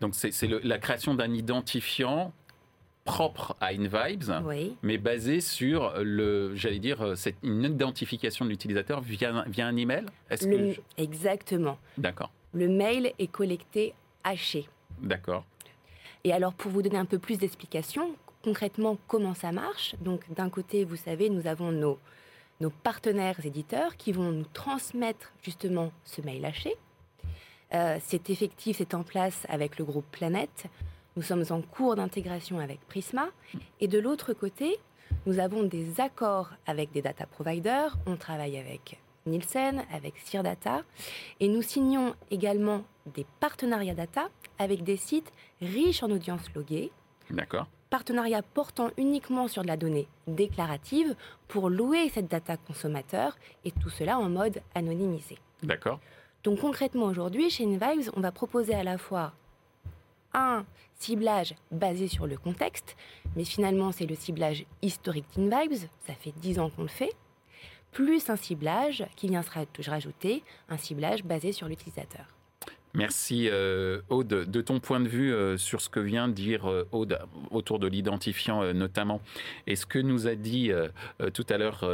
Donc 0.00 0.14
c'est 0.14 0.46
la 0.62 0.78
création 0.78 1.14
d'un 1.14 1.32
identifiant 1.32 2.32
propre 3.04 3.56
à 3.60 3.68
InVibes, 3.68 4.30
mais 4.82 4.98
basé 4.98 5.40
sur 5.40 5.94
le, 5.98 6.54
j'allais 6.54 6.78
dire, 6.78 7.14
c'est 7.16 7.34
une 7.42 7.64
identification 7.64 8.44
de 8.44 8.50
l'utilisateur 8.50 9.00
via, 9.00 9.44
via 9.46 9.66
un 9.66 9.76
email? 9.76 10.06
Est-ce 10.28 10.46
Exactement. 10.96 11.78
D'accord. 11.98 12.30
Le 12.52 12.68
mail 12.68 13.12
est 13.18 13.26
collecté 13.26 13.94
haché. 14.24 14.68
D'accord. 15.00 15.44
Et 16.24 16.32
alors, 16.32 16.52
pour 16.52 16.70
vous 16.70 16.82
donner 16.82 16.98
un 16.98 17.04
peu 17.04 17.18
plus 17.18 17.38
d'explications, 17.38 18.14
concrètement, 18.42 18.98
comment 19.06 19.34
ça 19.34 19.52
marche? 19.52 19.94
Donc, 20.00 20.20
d'un 20.34 20.50
côté, 20.50 20.84
vous 20.84 20.96
savez, 20.96 21.30
nous 21.30 21.46
avons 21.46 21.72
nos, 21.72 21.98
nos 22.60 22.70
partenaires 22.70 23.44
éditeurs 23.44 23.96
qui 23.96 24.12
vont 24.12 24.30
nous 24.30 24.46
transmettre 24.52 25.32
justement 25.42 25.92
ce 26.04 26.20
mail 26.20 26.44
haché. 26.44 26.74
C'est 27.72 28.30
effectif, 28.30 28.78
c'est 28.78 28.94
en 28.94 29.02
place 29.02 29.46
avec 29.48 29.78
le 29.78 29.84
groupe 29.84 30.06
Planète. 30.10 30.66
Nous 31.16 31.22
sommes 31.22 31.44
en 31.50 31.60
cours 31.60 31.96
d'intégration 31.96 32.58
avec 32.58 32.80
Prisma. 32.88 33.28
Et 33.80 33.88
de 33.88 33.98
l'autre 33.98 34.32
côté, 34.32 34.78
nous 35.26 35.38
avons 35.38 35.64
des 35.64 36.00
accords 36.00 36.50
avec 36.66 36.92
des 36.92 37.02
data 37.02 37.26
providers. 37.26 37.96
On 38.06 38.16
travaille 38.16 38.58
avec 38.58 38.98
Nielsen, 39.26 39.84
avec 39.92 40.14
Data, 40.32 40.82
Et 41.40 41.48
nous 41.48 41.62
signons 41.62 42.14
également 42.30 42.84
des 43.06 43.26
partenariats 43.40 43.94
data 43.94 44.28
avec 44.58 44.82
des 44.82 44.96
sites 44.96 45.32
riches 45.60 46.02
en 46.02 46.10
audience 46.10 46.52
loguée. 46.54 46.90
D'accord. 47.30 47.66
Partenariats 47.90 48.42
portant 48.42 48.90
uniquement 48.96 49.48
sur 49.48 49.62
de 49.62 49.66
la 49.66 49.76
donnée 49.76 50.06
déclarative 50.26 51.16
pour 51.48 51.68
louer 51.68 52.08
cette 52.08 52.28
data 52.28 52.56
consommateur 52.56 53.36
et 53.64 53.72
tout 53.72 53.90
cela 53.90 54.18
en 54.18 54.28
mode 54.28 54.62
anonymisé. 54.74 55.38
D'accord. 55.62 56.00
Donc 56.42 56.60
concrètement 56.60 57.04
aujourd'hui, 57.04 57.50
chez 57.50 57.64
InVibes, 57.64 58.10
on 58.16 58.20
va 58.20 58.32
proposer 58.32 58.74
à 58.74 58.82
la 58.82 58.96
fois 58.96 59.32
un 60.32 60.64
ciblage 60.94 61.54
basé 61.70 62.08
sur 62.08 62.26
le 62.26 62.38
contexte, 62.38 62.96
mais 63.36 63.44
finalement 63.44 63.92
c'est 63.92 64.06
le 64.06 64.14
ciblage 64.14 64.64
historique 64.80 65.26
d'InVibes, 65.34 65.88
ça 66.06 66.14
fait 66.14 66.32
10 66.36 66.58
ans 66.60 66.70
qu'on 66.70 66.82
le 66.82 66.88
fait, 66.88 67.14
plus 67.92 68.30
un 68.30 68.36
ciblage 68.36 69.04
qui 69.16 69.28
vient 69.28 69.42
se 69.42 69.90
rajouter, 69.90 70.42
un 70.68 70.78
ciblage 70.78 71.24
basé 71.24 71.52
sur 71.52 71.66
l'utilisateur. 71.68 72.26
Merci 72.94 73.48
euh, 73.48 74.00
Aude. 74.08 74.50
De 74.50 74.60
ton 74.60 74.80
point 74.80 74.98
de 74.98 75.08
vue 75.08 75.32
euh, 75.32 75.56
sur 75.56 75.80
ce 75.80 75.88
que 75.88 76.00
vient 76.00 76.26
de 76.26 76.32
dire 76.32 76.68
euh, 76.68 76.88
Aude 76.90 77.18
autour 77.50 77.78
de 77.78 77.86
l'identifiant 77.86 78.74
notamment, 78.74 79.20
et 79.66 79.76
ce 79.76 79.86
que 79.86 79.98
nous 79.98 80.26
a 80.26 80.34
dit 80.34 80.70
tout 81.34 81.46
à 81.48 81.58
l'heure 81.58 81.84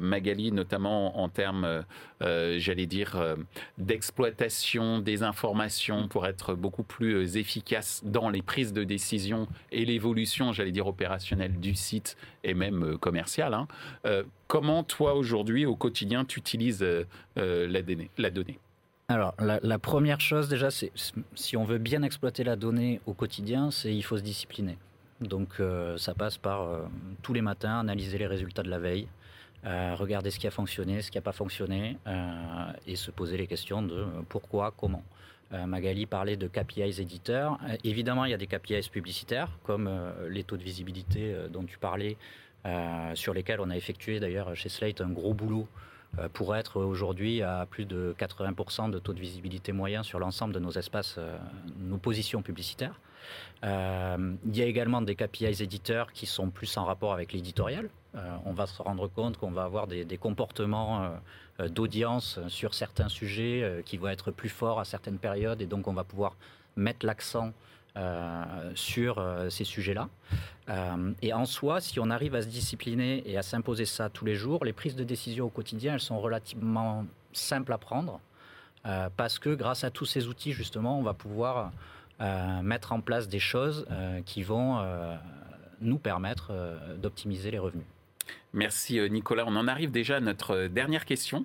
Magali, 0.00 0.52
notamment 0.52 1.20
en 1.20 1.28
termes, 1.28 1.84
j'allais 2.20 2.86
dire, 2.86 3.36
d'exploitation 3.78 4.98
des 4.98 5.22
informations 5.22 6.08
pour 6.08 6.26
être 6.26 6.54
beaucoup 6.54 6.82
plus 6.82 7.36
efficace 7.36 8.02
dans 8.04 8.30
les 8.30 8.42
prises 8.42 8.72
de 8.72 8.84
décision 8.84 9.48
et 9.70 9.84
l'évolution, 9.84 10.52
j'allais 10.52 10.72
dire, 10.72 10.86
opérationnelle 10.86 11.58
du 11.58 11.74
site 11.74 12.16
et 12.44 12.54
même 12.54 12.98
commercial. 12.98 13.54
Hein, 13.54 13.68
comment 14.46 14.82
toi 14.84 15.14
aujourd'hui 15.14 15.66
au 15.66 15.76
quotidien 15.76 16.24
tu 16.24 16.38
utilises 16.38 16.84
la 17.36 17.82
donnée? 17.82 18.58
Alors, 19.12 19.34
la, 19.38 19.78
première 19.78 20.20
chose 20.20 20.48
déjà, 20.48 20.70
c'est 20.70 20.92
si 21.34 21.56
on 21.56 21.64
veut 21.64 21.78
bien 21.78 22.02
exploiter 22.02 22.44
la 22.44 22.56
donnée 22.56 23.00
au 23.06 23.14
quotidien, 23.14 23.70
c'est 23.70 23.94
il 23.94 24.02
faut 24.02 24.16
se 24.16 24.22
discipliner. 24.22 24.78
Donc, 25.20 25.48
euh, 25.60 25.96
ça 25.98 26.14
passe 26.14 26.38
par 26.38 26.62
euh, 26.62 26.82
tous 27.22 27.32
les 27.32 27.42
matins 27.42 27.78
analyser 27.78 28.18
les 28.18 28.26
résultats 28.26 28.62
de 28.62 28.70
la 28.70 28.78
veille, 28.78 29.08
euh, 29.64 29.94
regarder 29.94 30.30
ce 30.30 30.38
qui 30.38 30.46
a 30.46 30.50
fonctionné, 30.50 31.02
ce 31.02 31.10
qui 31.10 31.18
n'a 31.18 31.22
pas 31.22 31.32
fonctionné, 31.32 31.98
et 32.86 32.96
se 32.96 33.10
poser 33.10 33.36
les 33.36 33.46
questions 33.46 33.82
de 33.82 34.04
pourquoi, 34.28 34.72
comment. 34.76 35.04
Magali 35.66 36.06
parlait 36.06 36.38
de 36.38 36.48
KPIs 36.48 36.98
éditeurs. 36.98 37.58
évidemment, 37.84 38.24
il 38.24 38.30
y 38.30 38.34
a 38.34 38.38
des 38.38 38.46
KPIs 38.46 38.88
publicitaires, 38.90 39.50
comme 39.64 39.90
les 40.30 40.44
taux 40.44 40.56
de 40.56 40.62
visibilité 40.62 41.36
dont 41.50 41.64
tu 41.64 41.76
parlais, 41.76 42.16
sur 43.12 43.34
lesquels 43.34 43.60
on 43.60 43.68
a 43.68 43.76
effectué 43.76 44.18
d'ailleurs 44.18 44.56
chez 44.56 44.70
Slate 44.70 45.02
un 45.02 45.10
gros 45.10 45.34
boulot 45.34 45.68
pour 46.32 46.54
être 46.56 46.80
aujourd'hui 46.80 47.42
à 47.42 47.66
plus 47.68 47.86
de 47.86 48.14
80% 48.18 48.90
de 48.90 48.98
taux 48.98 49.14
de 49.14 49.20
visibilité 49.20 49.72
moyen 49.72 50.02
sur 50.02 50.18
l'ensemble 50.18 50.52
de 50.52 50.58
nos 50.58 50.72
espaces, 50.72 51.16
euh, 51.18 51.36
nos 51.78 51.96
positions 51.96 52.42
publicitaires. 52.42 53.00
Euh, 53.64 54.34
il 54.46 54.56
y 54.56 54.62
a 54.62 54.66
également 54.66 55.00
des 55.00 55.14
KPIs 55.14 55.62
éditeurs 55.62 56.12
qui 56.12 56.26
sont 56.26 56.50
plus 56.50 56.76
en 56.76 56.84
rapport 56.84 57.12
avec 57.12 57.32
l'éditorial. 57.32 57.88
on 58.44 58.52
va 58.52 58.66
se 58.66 58.82
rendre 58.82 59.08
compte 59.08 59.38
qu'on 59.38 59.52
va 59.52 59.64
avoir 59.64 59.86
des, 59.86 60.18
comportements 60.18 61.12
d'audience 61.70 62.40
sur 62.48 62.74
certains 62.74 63.08
sujets 63.08 63.82
qui 63.86 63.96
vont 63.96 64.08
être 64.08 64.32
plus 64.32 64.50
forts 64.50 64.80
à 64.80 64.84
certaines 64.84 65.18
périodes 65.18 65.62
et 65.62 65.66
donc 65.66 65.86
on 65.86 65.94
va 65.94 66.04
pouvoir 66.04 66.36
mettre 66.76 67.06
l'accent 67.06 67.48
euh, 67.48 67.50
sur 68.74 69.18
euh, 69.18 69.50
ces 69.50 69.64
sujets-là. 69.64 70.08
Euh, 70.68 71.12
et 71.22 71.32
en 71.32 71.44
soi, 71.44 71.80
si 71.80 72.00
on 72.00 72.10
arrive 72.10 72.34
à 72.34 72.42
se 72.42 72.46
discipliner 72.46 73.22
et 73.26 73.36
à 73.36 73.42
s'imposer 73.42 73.84
ça 73.84 74.08
tous 74.08 74.24
les 74.24 74.34
jours, 74.34 74.64
les 74.64 74.72
prises 74.72 74.96
de 74.96 75.04
décision 75.04 75.46
au 75.46 75.50
quotidien, 75.50 75.94
elles 75.94 76.00
sont 76.00 76.20
relativement 76.20 77.04
simples 77.32 77.72
à 77.72 77.78
prendre 77.78 78.20
parce 79.16 79.38
que 79.38 79.54
grâce 79.54 79.84
à 79.84 79.90
tous 79.90 80.06
ces 80.06 80.26
outils, 80.26 80.52
justement, 80.52 80.98
on 80.98 81.04
va 81.04 81.14
pouvoir 81.14 81.70
mettre 82.64 82.92
en 82.92 83.00
place 83.00 83.28
des 83.28 83.38
choses 83.38 83.86
qui 84.26 84.42
vont 84.42 84.84
nous 85.80 85.98
permettre 85.98 86.52
d'optimiser 86.98 87.52
les 87.52 87.60
revenus. 87.60 87.86
Merci 88.54 88.98
euh, 88.98 89.08
Nicolas. 89.08 89.44
On 89.46 89.56
en 89.56 89.66
arrive 89.66 89.90
déjà 89.90 90.16
à 90.16 90.20
notre 90.20 90.52
euh, 90.52 90.68
dernière 90.68 91.06
question 91.06 91.44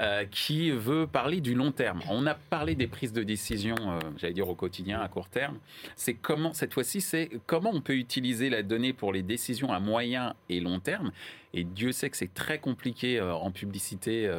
euh, 0.00 0.24
qui 0.24 0.70
veut 0.70 1.06
parler 1.06 1.40
du 1.40 1.54
long 1.54 1.70
terme. 1.70 2.00
On 2.08 2.26
a 2.26 2.34
parlé 2.34 2.74
des 2.74 2.86
prises 2.86 3.12
de 3.12 3.22
décision, 3.22 3.76
j'allais 4.16 4.32
dire 4.32 4.48
au 4.48 4.54
quotidien, 4.54 5.00
à 5.00 5.08
court 5.08 5.28
terme. 5.28 5.58
C'est 5.96 6.14
comment, 6.14 6.52
cette 6.52 6.72
fois-ci, 6.72 7.00
c'est 7.00 7.30
comment 7.46 7.70
on 7.72 7.80
peut 7.80 7.96
utiliser 7.96 8.48
la 8.48 8.62
donnée 8.62 8.92
pour 8.92 9.12
les 9.12 9.22
décisions 9.22 9.72
à 9.72 9.80
moyen 9.80 10.34
et 10.48 10.60
long 10.60 10.80
terme. 10.80 11.12
Et 11.52 11.64
Dieu 11.64 11.92
sait 11.92 12.10
que 12.10 12.16
c'est 12.16 12.32
très 12.32 12.58
compliqué 12.58 13.20
en 13.20 13.50
publicité 13.50 14.30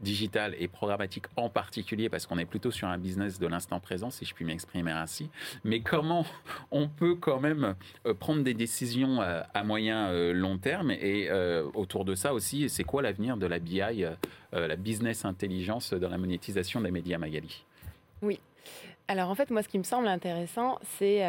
digital 0.00 0.54
et 0.58 0.68
programmatique 0.68 1.26
en 1.36 1.48
particulier, 1.48 2.08
parce 2.08 2.26
qu'on 2.26 2.38
est 2.38 2.44
plutôt 2.44 2.70
sur 2.70 2.88
un 2.88 2.98
business 2.98 3.38
de 3.38 3.46
l'instant 3.46 3.80
présent, 3.80 4.10
si 4.10 4.24
je 4.24 4.34
puis 4.34 4.44
m'exprimer 4.44 4.90
ainsi. 4.92 5.30
Mais 5.64 5.80
comment 5.80 6.24
on 6.70 6.88
peut 6.88 7.14
quand 7.14 7.40
même 7.40 7.74
euh, 8.06 8.14
prendre 8.14 8.42
des 8.42 8.54
décisions 8.54 9.22
euh, 9.22 9.42
à 9.54 9.64
moyen 9.64 10.08
euh, 10.08 10.32
long 10.32 10.58
terme 10.58 10.90
et 10.90 11.30
autour 11.74 12.04
de 12.04 12.14
ça 12.14 12.34
aussi, 12.34 12.68
c'est 12.68 12.84
quoi 12.84 13.02
l'avenir 13.02 13.36
de 13.36 13.46
la 13.46 13.58
BI, 13.58 14.04
la 14.52 14.76
business 14.76 15.24
intelligence 15.24 15.92
dans 15.92 16.08
la 16.08 16.18
monétisation 16.18 16.80
des 16.80 16.90
médias 16.90 17.18
Magali? 17.18 17.64
Oui. 18.22 18.40
Alors 19.08 19.30
en 19.30 19.34
fait, 19.34 19.50
moi, 19.50 19.62
ce 19.62 19.68
qui 19.68 19.78
me 19.78 19.82
semble 19.82 20.08
intéressant, 20.08 20.78
c'est 20.98 21.20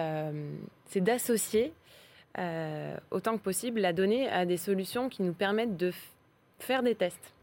d'associer 0.96 1.74
autant 3.12 3.38
que 3.38 3.44
possible 3.44 3.80
la 3.80 3.94
donnée 3.94 4.30
à 4.30 4.46
des 4.46 4.58
solutions 4.58 5.10
qui 5.10 5.24
nous 5.24 5.34
permettent 5.34 5.78
de 5.78 5.92
faire 6.60 6.84
des 6.84 6.96
tests. 6.96 7.34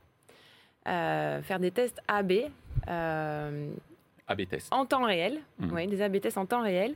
Euh, 0.86 1.40
faire 1.42 1.60
des 1.60 1.70
tests 1.70 2.00
AB. 2.08 2.32
Euh, 2.88 3.70
AB 4.28 4.48
tests. 4.48 4.72
En 4.72 4.84
temps 4.84 5.04
réel, 5.04 5.40
mmh. 5.58 5.72
oui, 5.72 5.86
des 5.86 6.02
AB 6.02 6.20
tests 6.20 6.38
en 6.38 6.46
temps 6.46 6.62
réel. 6.62 6.94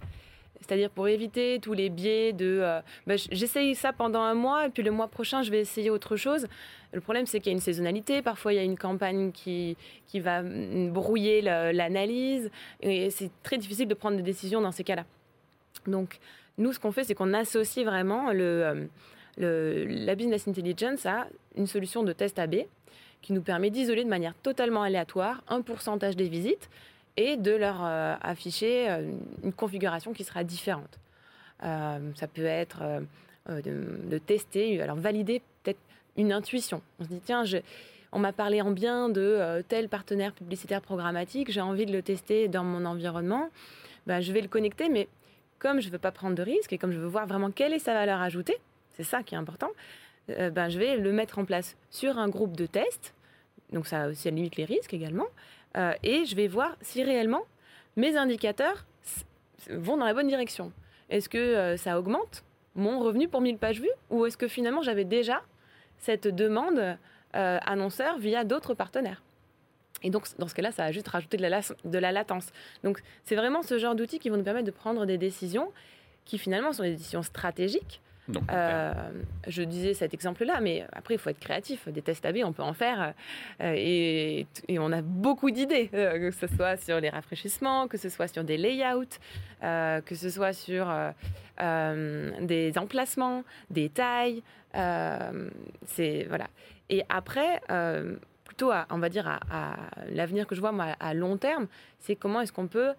C'est-à-dire 0.61 0.91
pour 0.91 1.07
éviter 1.09 1.61
tous 1.61 1.73
les 1.73 1.89
biais 1.89 2.33
de 2.33 2.59
euh, 2.61 2.81
bah, 3.07 3.15
j'essaye 3.17 3.77
ça 3.77 3.93
pendant 3.93 4.23
un 4.23 4.35
mois 4.35 4.67
et 4.67 4.71
puis 4.71 4.83
le 4.83 4.91
mois 4.91 5.07
prochain 5.07 5.43
je 5.43 5.53
vais 5.53 5.61
essayer 5.61 5.89
autre 5.89 6.17
chose. 6.17 6.49
Le 6.93 7.01
problème 7.01 7.27
c'est 7.27 7.39
qu'il 7.39 7.53
y 7.53 7.55
a 7.55 7.57
une 7.57 7.63
saisonnalité, 7.63 8.23
parfois 8.23 8.53
il 8.53 8.57
y 8.57 8.59
a 8.59 8.65
une 8.65 8.77
campagne 8.77 9.31
qui, 9.31 9.77
qui 10.07 10.19
va 10.19 10.43
brouiller 10.43 11.43
l'analyse 11.43 12.51
et 12.81 13.09
c'est 13.11 13.31
très 13.45 13.57
difficile 13.57 13.87
de 13.87 13.95
prendre 13.95 14.17
des 14.17 14.23
décisions 14.23 14.61
dans 14.61 14.73
ces 14.73 14.83
cas-là. 14.83 15.05
Donc 15.87 16.19
nous 16.59 16.73
ce 16.73 16.81
qu'on 16.81 16.91
fait 16.91 17.05
c'est 17.05 17.15
qu'on 17.15 17.35
associe 17.35 17.87
vraiment 17.87 18.33
le, 18.33 18.89
le, 19.37 19.85
la 19.85 20.17
business 20.17 20.49
intelligence 20.49 21.07
à 21.07 21.29
une 21.57 21.69
solution 21.69 22.03
de 22.03 22.13
test 22.13 22.37
AB 22.41 22.65
qui 23.23 23.33
nous 23.33 23.43
permet 23.43 23.71
d'isoler 23.71 24.05
de 24.05 24.09
manière 24.09 24.35
totalement 24.35 24.83
aléatoire 24.83 25.43
un 25.49 25.61
pourcentage 25.61 26.17
des 26.17 26.29
visites 26.29 26.69
et 27.17 27.37
de 27.37 27.51
leur 27.51 27.85
euh, 27.85 28.15
afficher 28.21 28.89
euh, 28.89 29.11
une 29.43 29.53
configuration 29.53 30.13
qui 30.13 30.25
sera 30.25 30.45
différente. 30.45 30.99
Euh, 31.65 31.99
ça 32.15 32.29
peut 32.29 32.45
être 32.45 33.03
de, 33.49 34.19
tester, 34.19 34.81
alors 34.81 34.97
valider 34.97 35.43
peut-être 35.63 35.81
une 36.17 36.33
intuition. 36.33 36.81
On 37.01 37.05
se 37.05 37.09
dit, 37.09 37.21
tiens, 37.25 37.43
on 38.13 38.21
m'a 38.21 38.33
parlé 38.33 38.63
en 38.63 38.71
bien 38.71 39.09
de 39.09 39.63
tel 39.69 39.89
partenaire 39.89 40.33
publicitaire 40.33 40.81
programmatique, 40.81 41.51
j'ai 41.51 41.61
envie 41.61 41.87
de 41.87 41.93
le 41.93 42.03
tester 42.03 42.47
dans 42.47 42.63
mon 42.63 42.85
environnement. 42.85 43.49
Ben, 44.07 44.21
je 44.21 44.33
vais 44.33 44.41
le 44.41 44.49
connecter, 44.49 44.89
mais 44.89 45.09
comme 45.59 45.81
je 45.81 45.89
ne 45.89 45.93
veux 45.93 45.99
pas 45.99 46.13
prendre 46.13 46.37
de 46.37 46.43
risques 46.43 46.73
et 46.73 46.79
comme 46.79 46.93
je 46.93 46.99
veux 46.99 47.09
voir 47.09 47.27
vraiment 47.27 47.51
quelle 47.51 47.73
est 47.73 47.81
sa 47.81 47.95
valeur 47.95 48.21
ajoutée, 48.21 48.59
c'est 48.97 49.05
ça 49.05 49.23
qui 49.23 49.35
est 49.35 49.39
important, 49.39 49.71
euh, 50.31 50.51
ben, 50.51 50.69
je 50.69 50.79
vais 50.79 50.97
le 50.97 51.13
mettre 51.13 51.39
en 51.39 51.45
place 51.45 51.77
sur 51.91 52.19
un 52.19 52.29
groupe 52.29 52.57
de 52.57 52.67
tests. 52.67 53.15
Donc 53.73 53.87
ça, 53.87 54.09
limite 54.27 54.57
les 54.57 54.65
risques 54.65 54.95
également. 54.95 55.27
Euh, 55.77 55.93
et 56.03 56.25
je 56.25 56.35
vais 56.35 56.49
voir 56.49 56.77
si 56.81 57.03
réellement 57.03 57.43
mes 57.97 58.17
indicateurs 58.17 58.87
vont 59.71 59.97
dans 59.97 60.07
la 60.07 60.15
bonne 60.15 60.29
direction. 60.29 60.73
Est-ce 61.11 61.29
que 61.29 61.39
euh, 61.39 61.77
ça 61.77 61.99
augmente 61.99 62.45
mon 62.75 63.01
revenu 63.01 63.29
pour 63.29 63.41
1000 63.41 63.59
pages 63.59 63.81
vues 63.81 63.91
ou 64.11 64.25
est-ce 64.27 64.37
que 64.37 64.49
finalement 64.49 64.83
j'avais 64.83 65.05
déjà 65.05 65.43
cette 65.99 66.29
demande 66.29 66.97
annonceur 67.33 68.19
via 68.19 68.45
d'autres 68.45 68.75
partenaires? 68.75 69.23
Et 70.03 70.11
donc, 70.11 70.27
dans 70.39 70.47
ce 70.47 70.55
cas-là, 70.55 70.71
ça 70.71 70.85
a 70.85 70.93
juste 70.93 71.09
rajouté 71.09 71.37
de 71.37 71.99
la 71.99 72.13
latence. 72.13 72.53
Donc, 72.85 73.03
c'est 73.25 73.35
vraiment 73.35 73.63
ce 73.63 73.79
genre 73.79 73.97
d'outils 73.97 74.21
qui 74.21 74.29
vont 74.29 74.37
nous 74.37 74.45
permettre 74.45 74.67
de 74.67 74.71
prendre 74.71 75.07
des 75.07 75.19
décisions 75.19 75.73
qui, 76.25 76.39
finalement, 76.39 76.73
sont 76.73 76.85
des 76.85 76.95
décisions 76.95 77.23
stratégiques, 77.23 78.01
euh, 78.51 78.93
je 79.47 79.63
disais 79.63 79.95
cet 79.95 80.15
exemple-là, 80.15 80.61
mais 80.61 80.87
après, 80.93 81.15
il 81.15 81.19
faut 81.19 81.31
être 81.31 81.39
créatif. 81.39 81.89
Des 81.89 82.03
tests 82.03 82.25
AB, 82.25 82.39
on 82.45 82.53
peut 82.53 82.63
en 82.63 82.73
faire. 82.73 83.15
Euh, 83.61 83.75
et, 83.77 84.47
on 84.79 84.93
a 84.93 85.03
beaucoup 85.03 85.51
d'idées, 85.51 85.91
euh, 85.95 86.31
que 86.31 86.31
ce 86.31 86.47
soit 86.55 86.77
sur 86.77 87.01
les 87.01 87.09
rafraîchissements, 87.09 87.89
que 87.89 87.97
ce 87.97 88.09
soit 88.09 88.29
sur 88.29 88.45
des 88.45 88.57
layouts, 88.57 89.19
que 89.61 90.15
ce 90.15 90.31
soit 90.31 90.53
sur 90.53 90.93
des 91.59 92.73
emplacements, 92.77 93.45
des 93.71 93.89
tailles. 93.89 94.43
c'est 94.75 96.25
voilà. 96.29 96.47
Et 96.91 97.05
après, 97.09 97.61
plutôt, 98.45 98.71
à, 98.71 98.87
on 98.91 98.99
va 98.99 99.09
dire, 99.09 99.29
à, 99.29 99.77
l'avenir 100.11 100.47
que 100.47 100.55
je 100.55 100.61
vois 100.61 100.73
moi 100.73 100.97
à 101.01 101.15
long 101.15 101.37
terme, 101.37 101.67
c'est 102.01 102.17
comment 102.17 102.41
est-ce 102.41 102.53
qu'on 102.53 102.69
peut 102.69 102.93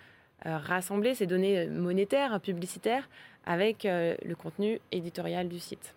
rassembler 0.46 1.16
ces 1.16 1.28
données 1.28 1.68
monétaires, 1.68 2.40
publicitaires, 2.40 3.10
avec 3.46 3.84
le 3.84 4.34
contenu 4.36 4.80
éditorial 4.92 5.48
du 5.48 5.60
site. 5.60 5.94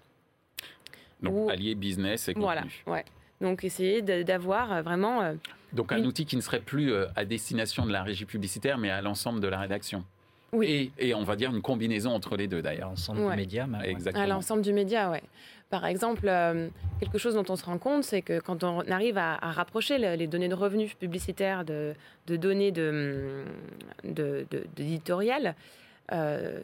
Donc 1.21 1.51
allier 1.51 1.75
business 1.75 2.29
et 2.29 2.35
contenu. 2.35 2.45
Voilà, 2.45 2.65
ouais. 2.87 3.05
Donc 3.41 3.65
essayer 3.65 4.03
d'avoir 4.03 4.83
vraiment... 4.83 5.35
Donc 5.73 5.93
un 5.93 6.05
outil 6.05 6.27
qui 6.27 6.37
ne 6.37 6.41
serait 6.41 6.61
plus 6.61 6.93
à 7.17 7.25
destination 7.25 7.87
de 7.87 7.93
la 7.93 8.03
régie 8.03 8.25
publicitaire, 8.25 8.79
mais 8.79 8.91
à 8.91 9.03
l'ensemble 9.03 9.41
de 9.41 9.49
la 9.49 9.61
rédaction. 9.61 10.05
Oui. 10.53 10.93
Et, 10.99 11.15
on 11.15 11.25
va 11.25 11.35
dire 11.35 11.51
une 11.51 11.63
combinaison 11.63 12.11
entre 12.11 12.37
les 12.37 12.47
deux 12.47 12.61
d'ailleurs. 12.61 12.91
L'ensemble 12.91 13.31
du 13.31 13.37
média. 13.37 13.67
À 14.15 14.27
l'ensemble 14.27 14.61
du 14.63 14.73
média, 14.73 15.11
oui. 15.11 15.19
Par 15.71 15.87
exemple, 15.87 16.29
euh, 16.29 16.69
quelque 17.01 17.17
chose 17.17 17.35
dont 17.35 17.47
on 17.49 17.57
se 17.57 17.65
rend 17.65 17.79
compte, 17.79 18.05
c'est 18.05 18.21
que 18.21 18.39
quand 18.41 18.63
on 18.63 18.81
arrive 18.91 19.17
à, 19.17 19.37
rapprocher 19.37 19.97
les, 19.97 20.27
données 20.27 20.51
de 20.51 20.55
revenus 20.55 20.93
publicitaires 20.95 21.65
de, 21.65 21.95
données 22.27 22.71
d'éditorial, 22.71 25.43
de, 25.43 25.47
de, 25.47 25.49
euh, 25.49 25.53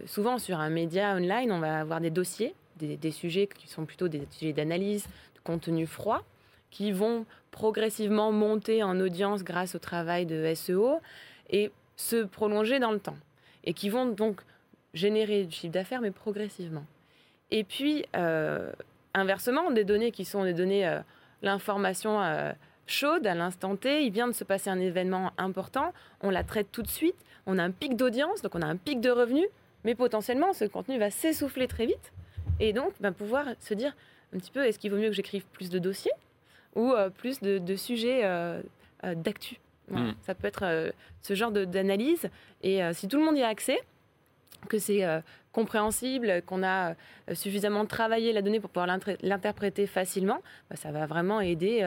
souvent 0.07 0.39
sur 0.39 0.61
un 0.61 0.71
média 0.71 1.15
online, 1.15 1.51
on 1.53 1.59
va 1.59 1.81
avoir 1.81 2.01
des 2.01 2.11
dossiers, 2.11 2.55
des, 2.77 3.11
sujets 3.11 3.47
qui 3.47 3.69
sont 3.69 3.85
plutôt 3.85 4.09
des 4.09 4.23
sujets 4.31 4.53
d'analyse, 4.53 5.05
de 5.35 5.41
contenu 5.43 5.87
froid, 5.87 6.23
qui 6.71 6.93
vont 6.93 7.25
progressivement 7.51 8.31
monter 8.31 8.83
en 8.83 9.01
audience 9.01 9.43
grâce 9.43 9.75
au 9.75 9.79
travail 9.79 10.27
de 10.27 10.53
SEO 10.55 11.01
et 11.51 11.71
se 11.97 12.25
prolonger 12.25 12.79
dans 12.79 12.93
le 12.93 13.01
temps 13.01 13.17
et 13.65 13.75
qui 13.75 13.89
vont 13.89 14.07
donc 14.07 14.41
générer 14.95 15.45
du 15.45 15.55
chiffre 15.55 15.73
d'affaires, 15.73 16.01
mais 16.01 16.11
progressivement. 16.11 16.85
Et 17.51 17.65
puis, 17.65 18.05
euh, 18.17 18.73
inversement, 19.15 19.71
des 19.71 19.85
données 19.85 20.11
qui 20.11 20.25
sont 20.25 20.45
des 20.45 20.55
données, 20.55 20.87
euh, 20.87 21.01
l'information 21.43 22.23
euh, 22.23 22.53
chaude 22.91 23.27
à 23.27 23.35
l'instant 23.35 23.77
T, 23.77 24.05
il 24.05 24.13
vient 24.13 24.29
de 24.29 24.33
se 24.33 24.45
passer 24.45 24.71
un 24.71 24.81
événement 24.81 25.33
important, 25.39 25.93
on 26.23 26.31
la 26.31 26.45
traite 26.45 26.69
tout 26.73 26.83
de 26.83 26.89
suite, 26.89 27.17
on 27.47 27.59
a 27.59 27.63
un 27.63 27.71
pic 27.71 27.97
d'audience, 27.97 28.43
donc 28.43 28.55
on 28.55 28.63
a 28.63 28.67
un 28.67 28.77
pic 28.77 29.01
de 29.01 29.11
revenus, 29.11 29.49
mais 29.85 29.95
potentiellement, 29.95 30.53
ce 30.53 30.65
contenu 30.65 30.99
va 30.99 31.11
s'essouffler 31.11 31.69
très 31.69 31.87
vite. 31.87 32.13
Et 32.61 32.73
donc, 32.73 32.93
va 33.01 33.13
pouvoir 33.13 33.47
se 33.61 33.75
dire 33.75 33.95
un 34.35 34.39
petit 34.39 34.51
peu, 34.51 34.65
est-ce 34.65 34.79
qu'il 34.79 34.91
vaut 34.91 34.97
mieux 34.97 35.09
que 35.09 35.15
j'écrive 35.15 35.45
plus 35.47 35.71
de 35.71 35.79
dossiers 35.79 36.13
ou 36.75 36.93
plus 37.17 37.41
de, 37.41 37.77
sujets 37.77 38.23
d'actu? 39.03 39.59
Hmm. 39.91 40.13
Ça 40.23 40.35
peut 40.35 40.47
être 40.47 40.65
euh, 40.65 40.91
ce 41.23 41.35
genre 41.35 41.51
d'analyse. 41.51 42.29
Et 42.63 42.83
euh, 42.83 42.93
si 42.93 43.09
tout 43.09 43.19
le 43.19 43.25
monde 43.25 43.37
y 43.37 43.43
a 43.43 43.49
accès, 43.49 43.79
que 44.69 44.79
c'est 44.79 45.05
euh, 45.05 45.21
compréhensible, 45.59 46.43
qu'on 46.47 46.63
a 46.63 46.95
suffisamment 47.33 47.85
travaillé 47.85 48.33
la 48.33 48.43
donnée 48.43 48.61
pour 48.61 48.71
pouvoir 48.71 48.99
l'interpréter 49.23 49.87
facilement, 49.87 50.41
bah, 50.71 50.77
ça 50.77 50.93
va 50.93 51.07
vraiment 51.07 51.41
aider 51.41 51.81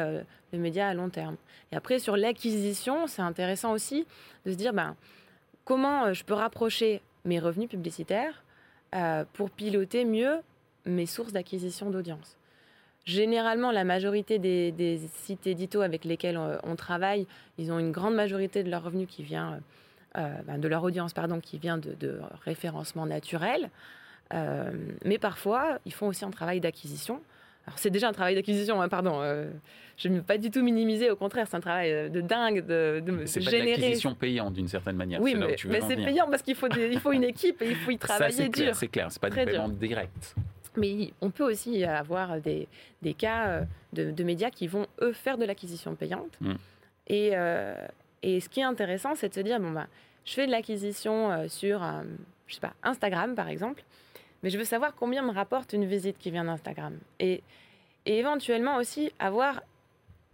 le 0.52 0.60
média 0.60 0.88
à 0.88 0.94
long 0.94 1.10
terme. 1.10 1.38
Et 1.72 1.76
après, 1.76 2.00
sur 2.00 2.18
l'acquisition, 2.18 3.08
c'est 3.08 3.22
intéressant 3.22 3.72
aussi 3.72 4.06
de 4.46 4.52
se 4.52 4.58
dire 4.58 4.74
ben, 4.74 4.96
comment 5.64 6.14
je 6.14 6.24
peux 6.26 6.34
rapprocher 6.34 7.02
mes 7.24 7.40
revenus 7.40 7.70
publicitaires 7.70 8.44
pour 9.34 9.50
piloter 9.50 10.04
mieux 10.04 10.42
mes 10.86 11.06
sources 11.06 11.32
d'acquisition 11.32 11.90
d'audience. 11.90 12.38
Généralement, 13.06 13.72
la 13.72 13.84
majorité 13.84 14.38
des, 14.38 15.02
sites 15.24 15.48
édito 15.48 15.82
avec 15.82 16.06
lesquels 16.06 16.40
on, 16.64 16.76
travaille, 16.76 17.26
ils 17.58 17.72
ont 17.72 17.80
une 17.80 17.92
grande 17.92 18.14
majorité 18.14 18.64
de 18.64 18.70
leur 18.70 18.84
revenu 18.84 19.08
qui 19.08 19.24
vient, 19.24 19.54
euh, 19.54 19.58
ben, 20.16 20.58
de 20.58 20.68
leur 20.68 20.84
audience, 20.84 21.14
pardon, 21.14 21.40
qui 21.40 21.58
vient 21.58 21.78
de, 21.78 22.20
référencement 22.44 23.06
naturel. 23.06 23.70
Euh, 24.34 24.72
mais 25.04 25.18
parfois, 25.18 25.80
ils 25.86 25.94
font 25.94 26.08
aussi 26.08 26.24
un 26.26 26.32
travail 26.32 26.60
d'acquisition. 26.60 27.22
Alors, 27.68 27.78
c'est 27.78 27.90
déjà 27.90 28.10
un 28.10 28.14
travail 28.14 28.36
d'acquisition, 28.36 28.82
hein, 28.82 28.90
pardon. 28.90 29.20
Euh, 29.22 29.52
je 29.98 30.08
ne 30.08 30.16
veux 30.16 30.22
pas 30.24 30.38
du 30.38 30.50
tout 30.50 30.64
minimiser, 30.64 31.12
au 31.12 31.16
contraire, 31.16 31.48
c'est 31.50 31.58
un 31.58 31.62
travail 31.62 32.10
de 32.10 32.22
dingue 32.22 32.66
de, 32.66 33.04
de 33.06 33.26
c'est 33.26 33.42
générer. 33.42 33.76
C'est 33.76 33.82
l'acquisition 33.82 34.16
payante 34.16 34.54
d'une 34.54 34.68
certaine 34.68 34.96
manière. 34.96 35.22
Oui, 35.22 35.36
mais, 35.36 35.82
c'est 35.82 35.96
payant 35.96 36.28
parce 36.30 36.42
qu'il 36.42 36.56
faut, 36.56 36.70
il 36.70 37.00
faut 37.00 37.12
une 37.12 37.24
équipe 37.24 37.62
et 37.62 37.70
il 37.70 37.76
faut 37.76 37.92
y 37.92 37.98
travailler 38.00 38.50
dur. 38.50 38.74
C'est 38.76 38.88
clair, 38.88 39.08
c'est 39.12 39.22
pas 39.22 39.30
du 39.30 39.36
paiement 39.36 39.70
direct. 39.70 40.36
Mais 40.78 41.12
on 41.22 41.30
peut 41.30 41.44
aussi 41.44 41.84
avoir 41.84 42.40
des, 42.40 42.68
des 43.02 43.14
cas 43.14 43.48
euh, 43.48 44.12
de, 44.12 44.24
médias 44.24 44.50
qui 44.50 44.68
vont, 44.68 44.88
eux, 45.02 45.12
faire 45.12 45.38
de 45.38 45.46
l'acquisition 45.46 45.96
payante. 45.96 46.38
Mm. 46.40 46.54
Et, 47.08 47.32
euh, 47.34 47.76
et, 48.24 48.40
ce 48.40 48.50
qui 48.50 48.60
est 48.60 48.64
intéressant, 48.64 49.16
c'est 49.16 49.30
de 49.30 49.34
se 49.34 49.40
dire, 49.40 49.60
bon, 49.60 49.72
bah, 49.72 49.88
je 50.26 50.34
fais 50.34 50.46
de 50.46 50.52
l'acquisition 50.52 51.32
euh, 51.32 51.48
sur, 51.48 51.80
pas, 52.62 52.74
Instagram, 52.84 53.36
par 53.36 53.50
exemple, 53.50 53.84
mais 54.44 54.50
je 54.50 54.58
veux 54.58 54.64
savoir 54.64 54.96
combien 54.96 55.22
me 55.22 55.32
rapporte 55.32 55.74
une 55.74 55.86
visite 55.86 56.18
qui 56.18 56.32
vient 56.32 56.46
d'Instagram. 56.46 56.98
Et, 57.20 57.44
éventuellement 58.08 58.78
aussi 58.78 59.12
avoir 59.20 59.62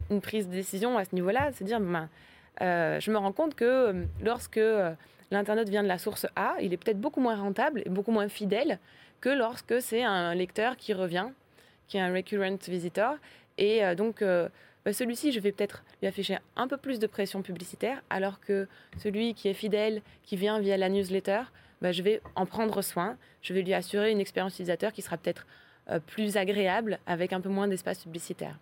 une 0.10 0.22
prise 0.22 0.48
de 0.48 0.54
décision 0.54 0.98
à 0.98 1.04
ce 1.04 1.14
niveau-là, 1.14 1.52
se 1.52 1.66
dire, 1.66 1.82
bon, 1.82 1.92
bah, 1.92 3.00
je 3.00 3.12
me 3.12 3.18
rends 3.18 3.34
compte 3.34 3.56
que 3.56 4.06
lorsque 4.24 4.60
l'internaute 5.32 5.68
vient 5.68 5.84
de 5.84 5.88
la 5.88 5.98
source 5.98 6.28
A, 6.36 6.56
il 6.62 6.74
est 6.74 6.78
peut-être 6.78 7.00
beaucoup 7.00 7.20
moins 7.20 7.36
rentable 7.36 7.82
et 7.86 7.90
beaucoup 7.90 8.12
moins 8.12 8.30
fidèle 8.30 8.80
que 9.20 9.30
lorsque 9.30 9.82
c'est 9.82 10.04
un 10.04 10.34
lecteur 10.34 10.78
qui 10.78 10.94
revient, 10.94 11.28
qui 11.88 11.98
est 11.98 12.02
un 12.02 12.14
recurrent 12.14 12.58
visitor. 12.68 13.16
Et 13.58 13.84
euh, 13.84 13.96
donc, 13.96 14.22
euh, 14.22 14.50
bah, 14.88 14.94
celui-ci, 14.94 15.34
je 15.34 15.42
vais 15.42 15.52
peut-être 15.52 15.84
lui 16.02 16.08
afficher 16.08 16.38
un 16.56 16.70
peu 16.70 16.78
plus 16.78 16.98
de 16.98 17.08
pression 17.08 17.42
publicitaire, 17.42 18.02
alors 18.10 18.40
que 18.40 18.70
celui 18.98 19.34
qui 19.34 19.50
est 19.50 19.54
fidèle, 19.54 20.02
qui 20.24 20.38
vient 20.38 20.62
via 20.62 20.78
la 20.78 20.88
newsletter, 20.88 21.42
bah, 21.82 21.92
je 21.92 22.02
vais 22.02 22.22
en 22.36 22.46
prendre 22.46 22.82
soin. 22.82 23.18
Je 23.42 23.54
vais 23.54 23.64
lui 23.64 23.74
assurer 23.74 24.12
une 24.12 24.22
expérience 24.22 24.54
utilisateur 24.54 24.94
qui 24.94 25.02
sera 25.02 25.18
peut-être 25.18 25.46
euh, 25.90 26.00
plus 26.00 26.38
agréable, 26.38 27.00
avec 27.06 27.34
un 27.34 27.42
peu 27.42 27.50
moins 27.50 27.68
d'espace 27.68 28.02
publicitaire. 28.02 28.58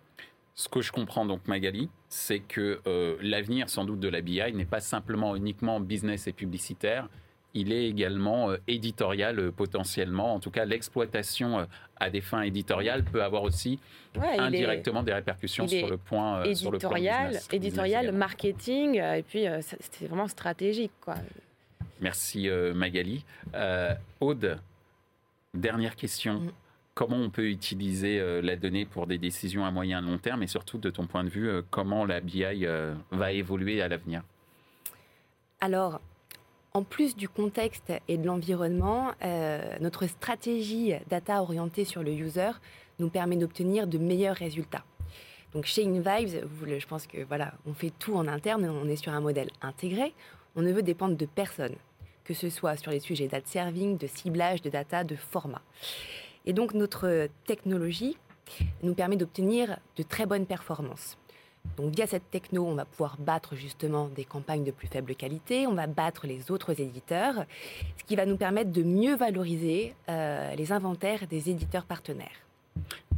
Ce 0.56 0.68
que 0.68 0.82
je 0.82 0.90
comprends 0.90 1.26
donc, 1.26 1.46
Magali, 1.46 1.90
c'est 2.08 2.40
que 2.40 2.80
l'avenir 3.22 3.70
sans 3.70 3.84
doute 3.84 4.00
de 4.00 4.08
la 4.08 4.20
BI 4.20 4.52
n'est 4.52 4.64
pas 4.64 4.80
simplement 4.80 5.36
uniquement 5.36 5.78
business 5.78 6.26
et 6.26 6.32
publicitaire, 6.32 7.08
il 7.56 7.72
est 7.72 7.88
également 7.88 8.50
euh, 8.50 8.58
éditorial 8.68 9.38
euh, 9.38 9.50
potentiellement. 9.50 10.34
En 10.34 10.40
tout 10.40 10.50
cas, 10.50 10.64
l'exploitation 10.64 11.60
euh, 11.60 11.64
à 11.96 12.10
des 12.10 12.20
fins 12.20 12.42
éditoriales 12.42 13.02
peut 13.02 13.22
avoir 13.22 13.42
aussi 13.42 13.80
indirectement 14.14 15.02
des 15.02 15.14
répercussions 15.14 15.66
sur 15.66 15.88
le 15.88 15.96
point 15.96 16.44
éditorial, 16.44 17.40
éditorial, 17.50 18.12
marketing, 18.12 19.00
et 19.00 19.22
puis 19.22 19.46
c'est 19.60 20.06
vraiment 20.06 20.28
stratégique, 20.28 20.92
quoi. 21.00 21.14
Merci 22.00 22.48
Magali. 22.74 23.24
Aude, 24.20 24.58
dernière 25.54 25.96
question. 25.96 26.40
Mm. 26.40 26.52
Comment 26.94 27.16
on 27.16 27.30
peut 27.30 27.48
utiliser 27.48 28.42
la 28.42 28.56
donnée 28.56 28.84
pour 28.84 29.06
des 29.06 29.18
décisions 29.18 29.64
à 29.64 29.70
moyen 29.70 30.02
et 30.02 30.10
long 30.10 30.18
terme? 30.18 30.42
Et 30.42 30.46
surtout 30.46 30.76
de 30.78 30.90
ton 30.90 31.06
point 31.06 31.24
de 31.24 31.30
vue, 31.30 31.50
comment 31.70 32.04
la 32.04 32.20
BI 32.20 32.66
va 33.10 33.32
évoluer 33.32 33.80
à 33.80 33.88
l'avenir? 33.88 34.22
Alors, 35.60 36.00
en 36.76 36.82
plus 36.82 37.16
du 37.16 37.26
contexte 37.26 37.90
et 38.06 38.18
de 38.18 38.26
l'environnement, 38.26 39.12
euh, 39.24 39.62
notre 39.80 40.06
stratégie 40.06 40.92
data 41.08 41.40
orientée 41.40 41.86
sur 41.86 42.02
le 42.02 42.12
user 42.12 42.50
nous 42.98 43.08
permet 43.08 43.36
d'obtenir 43.36 43.86
de 43.86 43.96
meilleurs 43.96 44.36
résultats. 44.36 44.84
Donc 45.54 45.64
chez 45.64 45.86
InVibes, 45.86 46.44
je 46.66 46.86
pense 46.86 47.06
que 47.06 47.24
voilà, 47.24 47.54
on 47.66 47.72
fait 47.72 47.94
tout 47.98 48.14
en 48.14 48.28
interne, 48.28 48.68
on 48.68 48.86
est 48.90 48.96
sur 48.96 49.12
un 49.12 49.22
modèle 49.22 49.48
intégré. 49.62 50.12
On 50.54 50.60
ne 50.60 50.70
veut 50.70 50.82
dépendre 50.82 51.16
de 51.16 51.24
personne, 51.24 51.76
que 52.24 52.34
ce 52.34 52.50
soit 52.50 52.76
sur 52.76 52.90
les 52.90 53.00
sujets 53.00 53.26
d'ad 53.26 53.46
serving, 53.46 53.96
de 53.96 54.06
ciblage, 54.06 54.60
de 54.60 54.68
data, 54.68 55.02
de 55.02 55.16
format. 55.16 55.62
Et 56.44 56.52
donc 56.52 56.74
notre 56.74 57.30
technologie 57.46 58.18
nous 58.82 58.92
permet 58.92 59.16
d'obtenir 59.16 59.78
de 59.96 60.02
très 60.02 60.26
bonnes 60.26 60.44
performances. 60.44 61.16
Donc 61.76 61.94
via 61.94 62.06
cette 62.06 62.30
techno, 62.30 62.66
on 62.66 62.74
va 62.74 62.84
pouvoir 62.84 63.16
battre 63.18 63.54
justement 63.54 64.08
des 64.08 64.24
campagnes 64.24 64.64
de 64.64 64.70
plus 64.70 64.88
faible 64.88 65.14
qualité, 65.14 65.66
on 65.66 65.74
va 65.74 65.86
battre 65.86 66.26
les 66.26 66.50
autres 66.50 66.80
éditeurs, 66.80 67.44
ce 67.98 68.04
qui 68.04 68.16
va 68.16 68.26
nous 68.26 68.36
permettre 68.36 68.72
de 68.72 68.82
mieux 68.82 69.16
valoriser 69.16 69.94
euh, 70.08 70.54
les 70.54 70.72
inventaires 70.72 71.26
des 71.26 71.50
éditeurs 71.50 71.84
partenaires. 71.84 72.28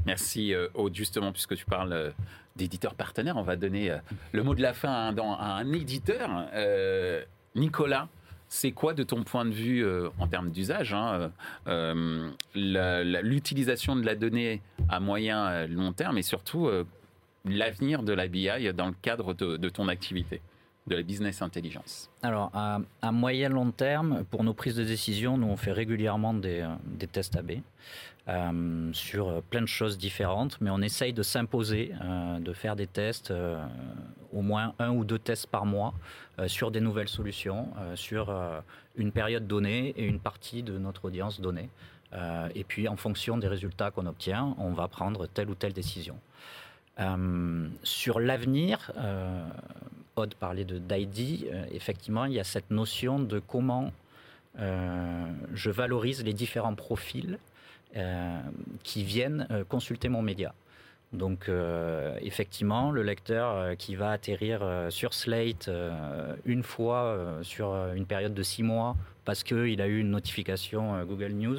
Merci 0.07 0.55
euh, 0.55 0.69
Aude, 0.75 0.95
justement, 0.95 1.33
puisque 1.33 1.55
tu 1.55 1.67
parles 1.67 1.93
euh, 1.93 2.11
d'éditeurs 2.57 2.95
partenaires, 2.95 3.37
on 3.37 3.43
va 3.43 3.57
donner 3.57 3.97
le 4.33 4.43
mot 4.43 4.55
de 4.55 4.63
la 4.63 4.75
fin 4.75 4.91
à 4.91 5.11
un, 5.11 5.17
à 5.17 5.55
un 5.61 5.73
éditeur. 5.73 6.29
Nicolas, 7.55 8.09
c'est 8.49 8.73
quoi, 8.73 8.95
de 8.95 9.05
ton 9.05 9.23
point 9.23 9.45
de 9.45 9.53
vue, 9.53 9.87
en 10.19 10.27
termes 10.27 10.51
d'usage, 10.51 10.93
hein, 10.93 11.31
l'utilisation 12.55 13.95
de 13.95 14.05
la 14.05 14.17
donnée 14.17 14.61
à 14.89 14.99
moyen 14.99 15.69
long 15.69 15.93
terme 15.93 16.19
et 16.19 16.23
surtout 16.23 16.69
l'avenir 17.57 18.03
de 18.03 18.13
la 18.13 18.29
BI 18.29 18.73
dans 18.75 18.87
le 18.87 18.95
cadre 19.01 19.35
de, 19.35 19.69
ton 19.69 19.89
activité 19.89 20.41
de 20.87 20.97
la 20.97 21.03
business 21.03 21.43
intelligence 21.43 22.11
Alors, 22.23 22.51
à, 22.55 23.13
moyen 23.13 23.51
long 23.51 23.71
terme, 23.71 24.25
pour 24.31 24.43
nos 24.43 24.55
prises 24.55 24.77
de 24.77 24.85
décision, 24.85 25.37
nous, 25.37 25.47
on 25.47 25.57
fait 25.57 25.73
régulièrement 25.73 26.35
des, 26.35 26.61
euh, 26.61 27.07
tests 27.13 27.37
AB 27.37 27.61
euh, 28.29 28.91
sur 28.93 29.43
plein 29.43 29.61
de 29.61 29.67
choses 29.67 29.99
différentes, 29.99 30.59
mais 30.61 30.71
on 30.71 30.81
essaye 30.81 31.13
de 31.13 31.23
s'imposer, 31.23 31.93
euh, 32.03 32.39
de 32.39 32.53
faire 32.53 32.75
des 32.75 32.87
tests, 32.87 33.33
au 34.33 34.43
moins 34.43 34.75
un 34.79 34.91
ou 34.91 35.05
deux 35.05 35.19
tests 35.19 35.47
par 35.47 35.67
mois, 35.67 35.95
sur 36.47 36.71
des 36.71 36.81
nouvelles 36.81 37.09
solutions, 37.09 37.69
sur 37.95 38.35
une 38.97 39.13
période 39.13 39.47
donnée 39.47 39.95
et 39.97 40.05
une 40.05 40.21
partie 40.21 40.63
de 40.63 40.79
notre 40.79 41.07
audience 41.07 41.41
donnée. 41.41 41.69
et 42.55 42.65
puis, 42.65 42.89
en 42.89 42.97
fonction 42.97 43.39
des 43.39 43.49
résultats 43.49 43.91
qu'on 43.91 44.07
obtient, 44.07 44.55
on 44.59 44.73
va 44.73 44.89
prendre 44.89 45.27
telle 45.27 45.51
ou 45.51 45.55
telle 45.55 45.73
décision. 45.73 46.19
Sur 47.83 48.21
l'avenir, 48.21 48.93
Aude 50.17 50.35
parlait 50.35 50.65
de 50.65 50.79
d'ID, 50.79 51.47
effectivement, 51.71 52.25
il 52.25 52.33
y 52.33 52.41
a 52.41 52.45
cette 52.45 52.71
notion 52.71 53.19
de 53.19 53.39
comment 53.39 53.93
je 54.57 55.71
valorise 55.71 56.25
les 56.25 56.33
différents 56.33 56.75
profils 56.75 57.39
qui 58.83 59.05
viennent 59.05 59.47
consulter 59.69 60.09
mon 60.09 60.23
média. 60.23 60.55
Donc 61.13 61.49
euh, 61.49 62.19
effectivement, 62.21 62.91
le 62.91 63.03
lecteur 63.03 63.55
euh, 63.55 63.75
qui 63.75 63.97
va 63.97 64.11
atterrir 64.11 64.61
euh, 64.63 64.91
sur 64.91 65.15
Slate 65.15 65.71
une 66.45 66.63
fois 66.63 67.39
sur 67.43 67.75
une 67.95 68.07
période 68.07 68.35
de 68.35 68.43
six 68.43 68.63
mois 68.63 68.97
parce 69.25 69.43
qu'il 69.43 69.81
a 69.81 69.87
eu 69.87 70.01
une 70.01 70.11
notification 70.11 71.05
Google 71.05 71.33
News, 71.33 71.59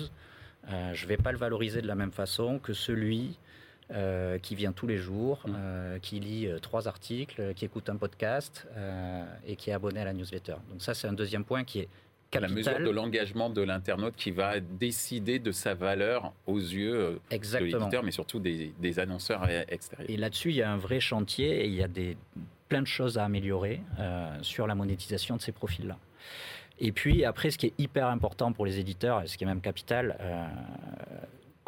je 0.93 1.03
ne 1.03 1.07
vais 1.07 1.17
pas 1.17 1.31
le 1.31 1.37
valoriser 1.37 1.81
de 1.81 1.87
la 1.87 1.95
même 1.95 2.11
façon 2.11 2.59
que 2.59 2.73
celui 2.73 3.37
qui 4.43 4.55
vient 4.55 4.71
tous 4.71 4.85
les 4.87 4.97
jours, 4.97 5.41
mmh. 5.47 5.99
qui 6.01 6.19
lit 6.19 6.49
trois 6.61 6.87
articles, 6.87 7.53
qui 7.55 7.65
écoute 7.65 7.89
un 7.89 7.95
podcast 7.95 8.67
et 9.47 9.55
qui 9.55 9.71
est 9.71 9.73
abonné 9.73 10.01
à 10.01 10.05
la 10.05 10.13
newsletter. 10.13 10.55
Donc 10.69 10.81
ça, 10.81 10.93
c'est 10.93 11.07
un 11.07 11.13
deuxième 11.13 11.43
point 11.43 11.63
qui 11.63 11.79
est 11.79 11.87
la 12.37 12.47
mesure 12.47 12.79
de 12.79 12.89
l'engagement 12.89 13.49
de 13.49 13.61
l'internaute 13.61 14.15
qui 14.15 14.31
va 14.31 14.59
décider 14.59 15.39
de 15.39 15.51
sa 15.51 15.73
valeur 15.73 16.33
aux 16.45 16.59
yeux 16.59 16.95
euh, 16.95 17.19
de 17.31 17.57
l'éditeur, 17.65 18.03
mais 18.03 18.11
surtout 18.11 18.39
des, 18.39 18.99
annonceurs 18.99 19.47
extérieurs. 19.67 20.09
Et 20.09 20.17
là-dessus, 20.17 20.49
il 20.49 20.57
y 20.57 20.61
a 20.61 20.71
un 20.71 20.77
vrai 20.77 20.99
chantier 20.99 21.63
et 21.63 21.67
il 21.67 21.73
y 21.73 21.83
a 21.83 21.87
des, 21.87 22.17
plein 22.67 22.81
de 22.81 22.87
choses 22.87 23.17
à 23.17 23.25
améliorer 23.25 23.81
euh, 23.99 24.37
sur 24.41 24.67
la 24.67 24.75
monétisation 24.75 25.37
de 25.37 25.41
ces 25.41 25.51
profils-là. 25.51 25.97
Et 26.79 26.91
puis 26.91 27.25
après, 27.25 27.51
ce 27.51 27.57
qui 27.57 27.67
est 27.67 27.73
hyper 27.77 28.07
important 28.07 28.53
pour 28.53 28.65
les 28.65 28.79
éditeurs, 28.79 29.23
et 29.23 29.27
ce 29.27 29.37
qui 29.37 29.43
est 29.43 29.47
même 29.47 29.61
capital, 29.61 30.17
euh, 30.21 30.47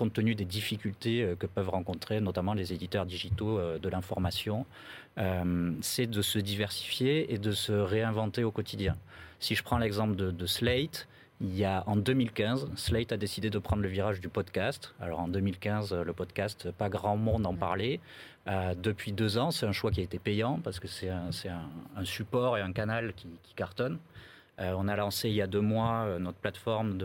compte 0.01 0.13
tenu 0.13 0.33
des 0.33 0.45
difficultés 0.45 1.35
que 1.37 1.45
peuvent 1.45 1.69
rencontrer 1.69 2.21
notamment 2.21 2.55
les 2.55 2.73
éditeurs 2.73 3.05
digitaux 3.05 3.59
de 3.77 3.89
l'information, 3.89 4.65
c'est 5.81 6.07
de 6.07 6.21
se 6.23 6.39
diversifier 6.39 7.31
et 7.31 7.37
de 7.37 7.51
se 7.51 7.71
réinventer 7.71 8.43
au 8.43 8.51
quotidien. 8.51 8.95
Si 9.39 9.55
je 9.55 9.63
prends 9.63 9.79
l'exemple 9.79 10.15
de, 10.15 10.45
Slate, 10.45 11.07
il 11.41 11.57
y 11.57 11.65
a 11.65 11.83
en 11.87 11.95
2015, 11.95 12.69
Slate 12.75 13.11
a 13.11 13.17
décidé 13.17 13.49
de 13.49 13.57
prendre 13.57 13.81
le 13.81 13.89
virage 13.89 14.21
du 14.21 14.29
podcast. 14.29 14.93
Alors 15.01 15.19
en 15.19 15.27
2015, 15.27 15.93
le 15.93 16.13
podcast, 16.13 16.69
pas 16.69 16.89
grand 16.89 17.17
monde 17.17 17.47
en 17.47 17.55
parlait. 17.55 17.99
Euh, 18.47 18.75
depuis 18.75 19.11
deux 19.11 19.39
ans, 19.39 19.49
c'est 19.49 19.65
un 19.65 19.71
choix 19.71 19.89
qui 19.89 19.99
a 19.99 20.03
été 20.03 20.19
payant 20.19 20.59
parce 20.63 20.79
que 20.79 20.87
c'est 20.87 21.09
un, 21.09 21.31
support 22.03 22.57
et 22.59 22.61
un 22.61 22.71
canal 22.71 23.13
qui, 23.15 23.27
qui 23.41 23.53
cartonne. 23.55 23.97
Euh, 24.59 24.73
on 24.77 24.87
a 24.87 24.95
lancé 24.95 25.29
il 25.29 25.35
y 25.35 25.41
a 25.41 25.47
deux 25.47 25.61
mois 25.61 26.03
euh, 26.05 26.19
notre 26.19 26.37
plateforme 26.37 26.97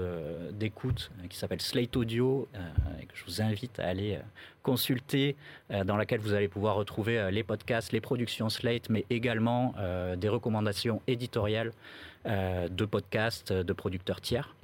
d'écoute 0.52 1.10
euh, 1.22 1.28
qui 1.28 1.36
s'appelle 1.36 1.60
Slate 1.60 1.96
Audio, 1.96 2.48
que 2.52 3.16
je 3.16 3.24
vous 3.24 3.40
invite 3.40 3.78
à 3.78 3.88
aller 3.88 4.18
consulter, 4.62 5.36
dans 5.84 5.96
laquelle 5.96 6.18
vous 6.18 6.34
allez 6.34 6.48
pouvoir 6.48 6.74
retrouver 6.74 7.30
les 7.30 7.44
podcasts, 7.44 7.92
les 7.92 8.00
productions 8.00 8.48
Slate, 8.48 8.90
mais 8.90 9.04
également 9.10 9.74
des 10.16 10.28
recommandations 10.28 11.00
éditoriales 11.06 11.72
de 12.24 12.84
podcasts 12.84 13.52
de 13.52 13.72
producteurs 13.72 14.20
tiers. 14.20 14.56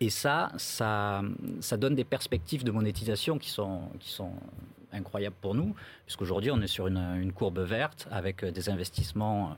Et 0.00 0.10
ça, 0.10 0.52
ça, 0.58 1.22
ça 1.60 1.76
donne 1.78 1.94
des 1.94 2.04
perspectives 2.04 2.62
de 2.62 2.70
monétisation 2.70 3.38
qui 3.38 3.50
sont, 3.50 3.88
incroyables 4.92 5.36
pour 5.40 5.54
nous, 5.54 5.74
puisqu'aujourd'hui 6.04 6.50
on 6.50 6.60
est 6.60 6.66
sur 6.66 6.86
une, 6.86 7.32
courbe 7.32 7.60
verte 7.60 8.06
avec 8.10 8.44
des 8.44 8.68
investissements 8.68 9.56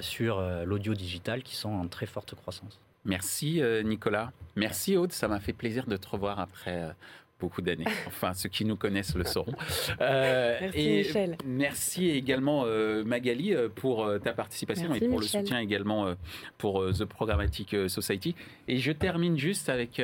sur 0.00 0.38
euh, 0.38 0.64
l'audio 0.64 0.94
digital 0.94 1.42
qui 1.42 1.56
sont 1.56 1.70
en 1.70 1.86
très 1.88 2.06
forte 2.06 2.34
croissance. 2.34 2.80
Merci 3.04 3.62
euh, 3.62 3.82
Nicolas. 3.82 4.32
Merci 4.56 4.96
Aude, 4.96 5.12
ça 5.12 5.26
m'a 5.28 5.40
fait 5.40 5.52
plaisir 5.54 5.86
de 5.86 5.96
te 5.96 6.08
revoir 6.08 6.38
après 6.38 6.94
beaucoup 7.38 7.62
d'années. 7.62 7.86
Enfin, 8.06 8.34
ceux 8.34 8.50
qui 8.50 8.66
nous 8.66 8.76
connaissent 8.76 9.14
le 9.14 9.24
sauront. 9.24 9.54
merci 9.98 10.78
et 10.78 10.96
Michel. 10.98 11.38
Merci 11.46 12.10
également 12.10 12.66
Magali 13.06 13.54
pour 13.74 14.06
ta 14.22 14.32
participation 14.32 14.92
et 14.94 15.00
pour 15.08 15.20
le 15.20 15.26
soutien 15.26 15.58
également 15.58 16.14
pour 16.58 16.84
The 16.92 17.06
Programmatic 17.06 17.74
Society. 17.88 18.34
Et 18.68 18.78
je 18.78 18.92
termine 18.92 19.38
juste 19.38 19.70
avec 19.70 20.02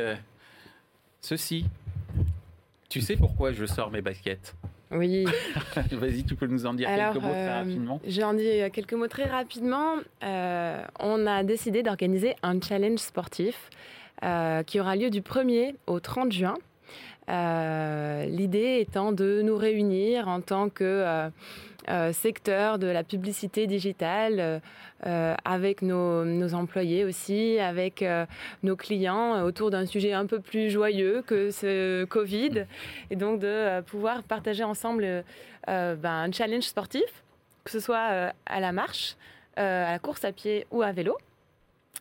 ceci. 1.21 1.67
Tu 2.89 3.03
sais 3.03 3.17
pourquoi 3.17 3.53
je 3.53 3.67
sors 3.67 3.91
mes 3.91 4.01
baskets? 4.01 4.55
Oui. 4.93 5.25
Vas-y, 5.93 6.25
tu 6.25 6.37
peux 6.37 6.47
nous 6.47 6.67
en 6.67 6.75
dire 6.75 6.89
quelques 6.89 7.23
mots 7.23 7.31
très 7.31 7.49
euh, 7.49 7.59
rapidement 7.59 8.01
Je 8.07 8.17
vais 8.17 8.25
en 8.25 8.35
dire 8.35 8.71
quelques 8.71 8.93
mots 8.93 9.09
très 9.09 9.25
rapidement. 9.25 9.95
Euh, 10.23 10.83
on 11.01 11.27
a 11.27 11.43
décidé 11.43 11.83
d'organiser 11.83 12.37
un 12.43 12.61
challenge 12.61 13.01
sportif 13.01 13.71
euh, 14.23 14.63
qui 14.63 14.79
aura 14.81 14.97
lieu 14.97 15.11
du 15.11 15.21
1er 15.21 15.75
au 15.87 16.01
30 16.01 16.33
juin. 16.33 16.55
L'idée 17.29 18.79
étant 18.81 19.11
de 19.13 19.43
nous 19.43 19.57
réunir 19.57 20.29
en 20.29 20.41
tant 20.41 20.69
que 20.69 21.31
euh, 21.89 22.13
secteur 22.13 22.81
de 22.81 22.89
la 22.89 23.05
publicité 23.05 23.69
digitale 23.69 24.41
euh, 24.41 24.59
euh, 25.07 25.37
avec 25.45 25.83
nos, 25.83 26.53
employés 26.53 27.05
aussi, 27.05 27.61
avec 27.61 28.05
nos 28.65 28.75
clients 28.75 29.45
autour 29.45 29.71
d'un 29.71 29.87
sujet 29.87 30.13
un 30.13 30.27
peu 30.27 30.41
plus 30.41 30.69
joyeux 30.71 31.23
que 31.27 31.53
ce 31.53 32.05
Covid 32.05 32.67
et 33.11 33.17
donc 33.17 33.39
de 33.39 33.81
pouvoir 33.83 34.25
partager 34.25 34.65
ensemble 34.65 35.25
ben, 35.67 35.99
un 36.05 36.33
challenge 36.33 36.65
sportif, 36.65 37.25
que 37.65 37.71
ce 37.71 37.79
soit 37.79 38.33
à 38.47 38.61
la 38.61 38.73
marche, 38.73 39.17
à 39.57 39.93
la 39.93 39.99
course 39.99 40.25
à 40.25 40.33
pied 40.33 40.67
ou 40.71 40.83
à 40.83 40.93
vélo. 40.93 41.17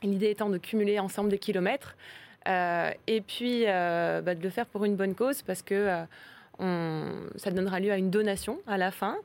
L'idée 0.01 0.29
étant 0.29 0.49
de 0.49 0.57
cumuler 0.57 0.99
ensemble 0.99 1.29
des 1.29 1.39
kilomètres 1.39 1.95
et 2.45 3.21
puis 3.27 3.65
ben, 3.65 4.37
de 4.37 4.43
le 4.43 4.49
faire 4.49 4.65
pour 4.65 4.85
une 4.85 4.95
bonne 4.95 5.15
cause 5.15 5.41
parce 5.41 5.61
que 5.61 6.05
ça 6.59 7.51
donnera 7.51 7.79
lieu 7.79 7.91
à 7.91 7.97
une 7.97 8.09
donation 8.09 8.59
à 8.67 8.77
la 8.77 8.91
fin. 8.91 9.17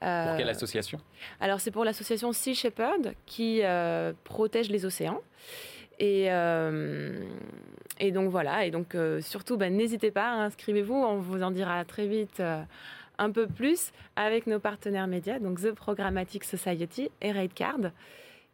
Pour 0.00 0.36
quelle 0.36 0.48
euh, 0.48 0.50
association? 0.50 1.00
Alors, 1.40 1.60
c'est 1.60 1.70
pour 1.70 1.84
l'association 1.84 2.32
Sea 2.32 2.54
Shepherd 2.54 3.14
qui 3.24 3.60
euh, 3.62 4.12
protège 4.24 4.68
les 4.70 4.84
océans. 4.84 5.20
Et, 5.98 6.26
euh, 6.28 7.24
et, 7.98 8.12
donc 8.12 8.30
voilà, 8.30 8.66
et 8.66 8.70
donc 8.70 8.94
surtout, 9.22 9.56
bah, 9.56 9.70
n'hésitez 9.70 10.10
pas, 10.10 10.30
inscrivez-vous, 10.30 10.94
on 10.94 11.16
vous 11.16 11.42
en 11.42 11.50
dira 11.50 11.82
très 11.86 12.06
vite 12.06 12.42
un 13.18 13.30
peu 13.30 13.46
plus 13.46 13.92
avec 14.14 14.46
nos 14.46 14.58
partenaires 14.58 15.06
médias, 15.06 15.38
donc 15.38 15.62
The 15.62 15.72
Programmatic 15.72 16.44
Society 16.44 17.10
et 17.22 17.32
Raidcard. 17.32 17.92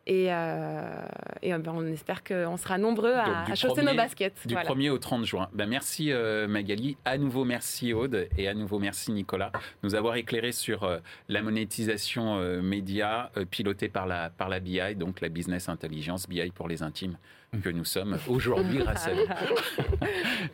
Et, 0.07 0.27
euh, 0.33 1.05
et 1.43 1.53
ben, 1.53 1.73
on 1.75 1.87
espère 1.87 2.25
qu'on 2.25 2.57
sera 2.57 2.77
nombreux 2.77 3.15
à, 3.15 3.55
chausser 3.55 3.83
nos 3.83 3.95
baskets. 3.95 4.35
Du 4.47 4.55
1er 4.55 4.91
au 4.91 4.99
30 4.99 5.25
juin. 5.25 5.49
Ben, 5.53 5.69
merci 5.69 6.11
euh, 6.11 6.49
Magali. 6.49 6.97
À 7.05 7.19
nouveau, 7.19 7.45
merci 7.45 7.93
Aude. 7.93 8.29
Et 8.37 8.49
à 8.49 8.55
nouveau, 8.55 8.81
merci 8.81 9.13
Nicolas. 9.13 9.53
Nous 9.85 9.95
avoir 9.95 10.17
éclairé 10.17 10.51
sur 10.51 10.83
euh, 10.83 10.99
la 11.29 11.43
monétisation 11.43 12.41
média 12.63 13.31
pilotée 13.51 13.89
par 13.89 14.07
la, 14.07 14.31
par 14.31 14.49
la 14.49 14.61
BI, 14.61 14.97
donc 14.97 15.21
la 15.21 15.29
Business 15.29 15.69
Intelligence, 15.69 16.29
BI 16.29 16.51
pour 16.51 16.69
les 16.69 16.83
intimes 16.83 17.17
que 17.63 17.69
nous 17.69 17.85
sommes 17.85 18.19
aujourd'hui 18.29 18.79
grâce 18.79 19.07
à 19.07 19.13
vous. 19.13 19.27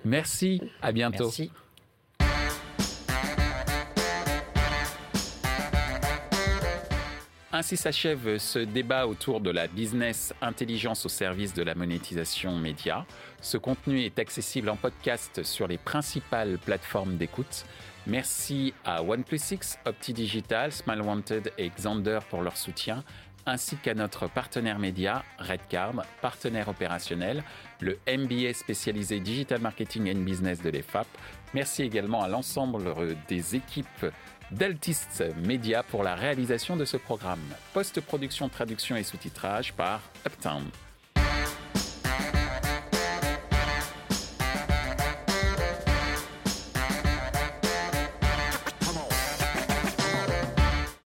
merci. 0.05 0.61
À 0.83 0.93
bientôt. 0.93 1.25
Merci. 1.25 1.51
Ainsi 7.59 7.77
s'achève 7.77 8.39
ce 8.39 8.61
débat 8.61 9.09
autour 9.09 9.41
de 9.41 9.51
la 9.51 9.67
business 9.67 10.33
intelligence 10.41 11.05
au 11.07 11.09
service 11.09 11.55
de 11.55 11.65
la 11.65 11.75
monétisation 11.75 12.57
média. 12.57 13.05
Ce 13.41 13.57
contenu 13.57 14.03
est 14.03 14.21
accessible 14.21 14.69
en 14.69 14.77
podcast 14.77 15.43
sur 15.43 15.67
les 15.67 15.77
principales 15.77 16.59
plateformes 16.65 17.17
d'écoute. 17.17 17.65
Merci 18.07 18.75
à 18.85 19.03
OnePlus6, 19.03 19.79
OptiDigital, 19.87 20.71
Smile 20.71 21.03
Wanted 21.03 21.53
et 21.59 21.71
Xander 21.71 22.21
pour 22.31 22.43
leur 22.43 22.57
soutien, 22.57 23.03
ainsi 23.45 23.75
qu'à 23.75 23.95
notre 23.95 24.29
partenaire 24.29 24.79
média, 24.79 25.25
Redcard, 25.41 26.05
partenaire 26.23 26.69
opérationnel, 26.69 27.43
le 27.81 27.99
MBA 28.07 28.53
spécialisé 28.55 29.19
Digital 29.19 29.61
Marketing 29.61 30.09
and 30.09 30.21
Business 30.21 30.63
de 30.63 30.71
l'EFAP. 30.71 31.09
Merci 31.55 31.83
également 31.83 32.23
à 32.23 32.29
l'ensemble 32.29 32.95
des 33.27 33.57
équipes 33.57 34.07
d'Altis 34.51 34.99
Media 35.45 35.83
pour 35.83 36.03
la 36.03 36.15
réalisation 36.15 36.77
de 36.77 36.85
ce 36.85 36.97
programme. 36.97 37.41
Post-production, 37.75 38.49
traduction 38.49 38.97
et 38.97 39.03
sous-titrage 39.03 39.73
par 39.73 40.01
Uptown. 40.27 40.65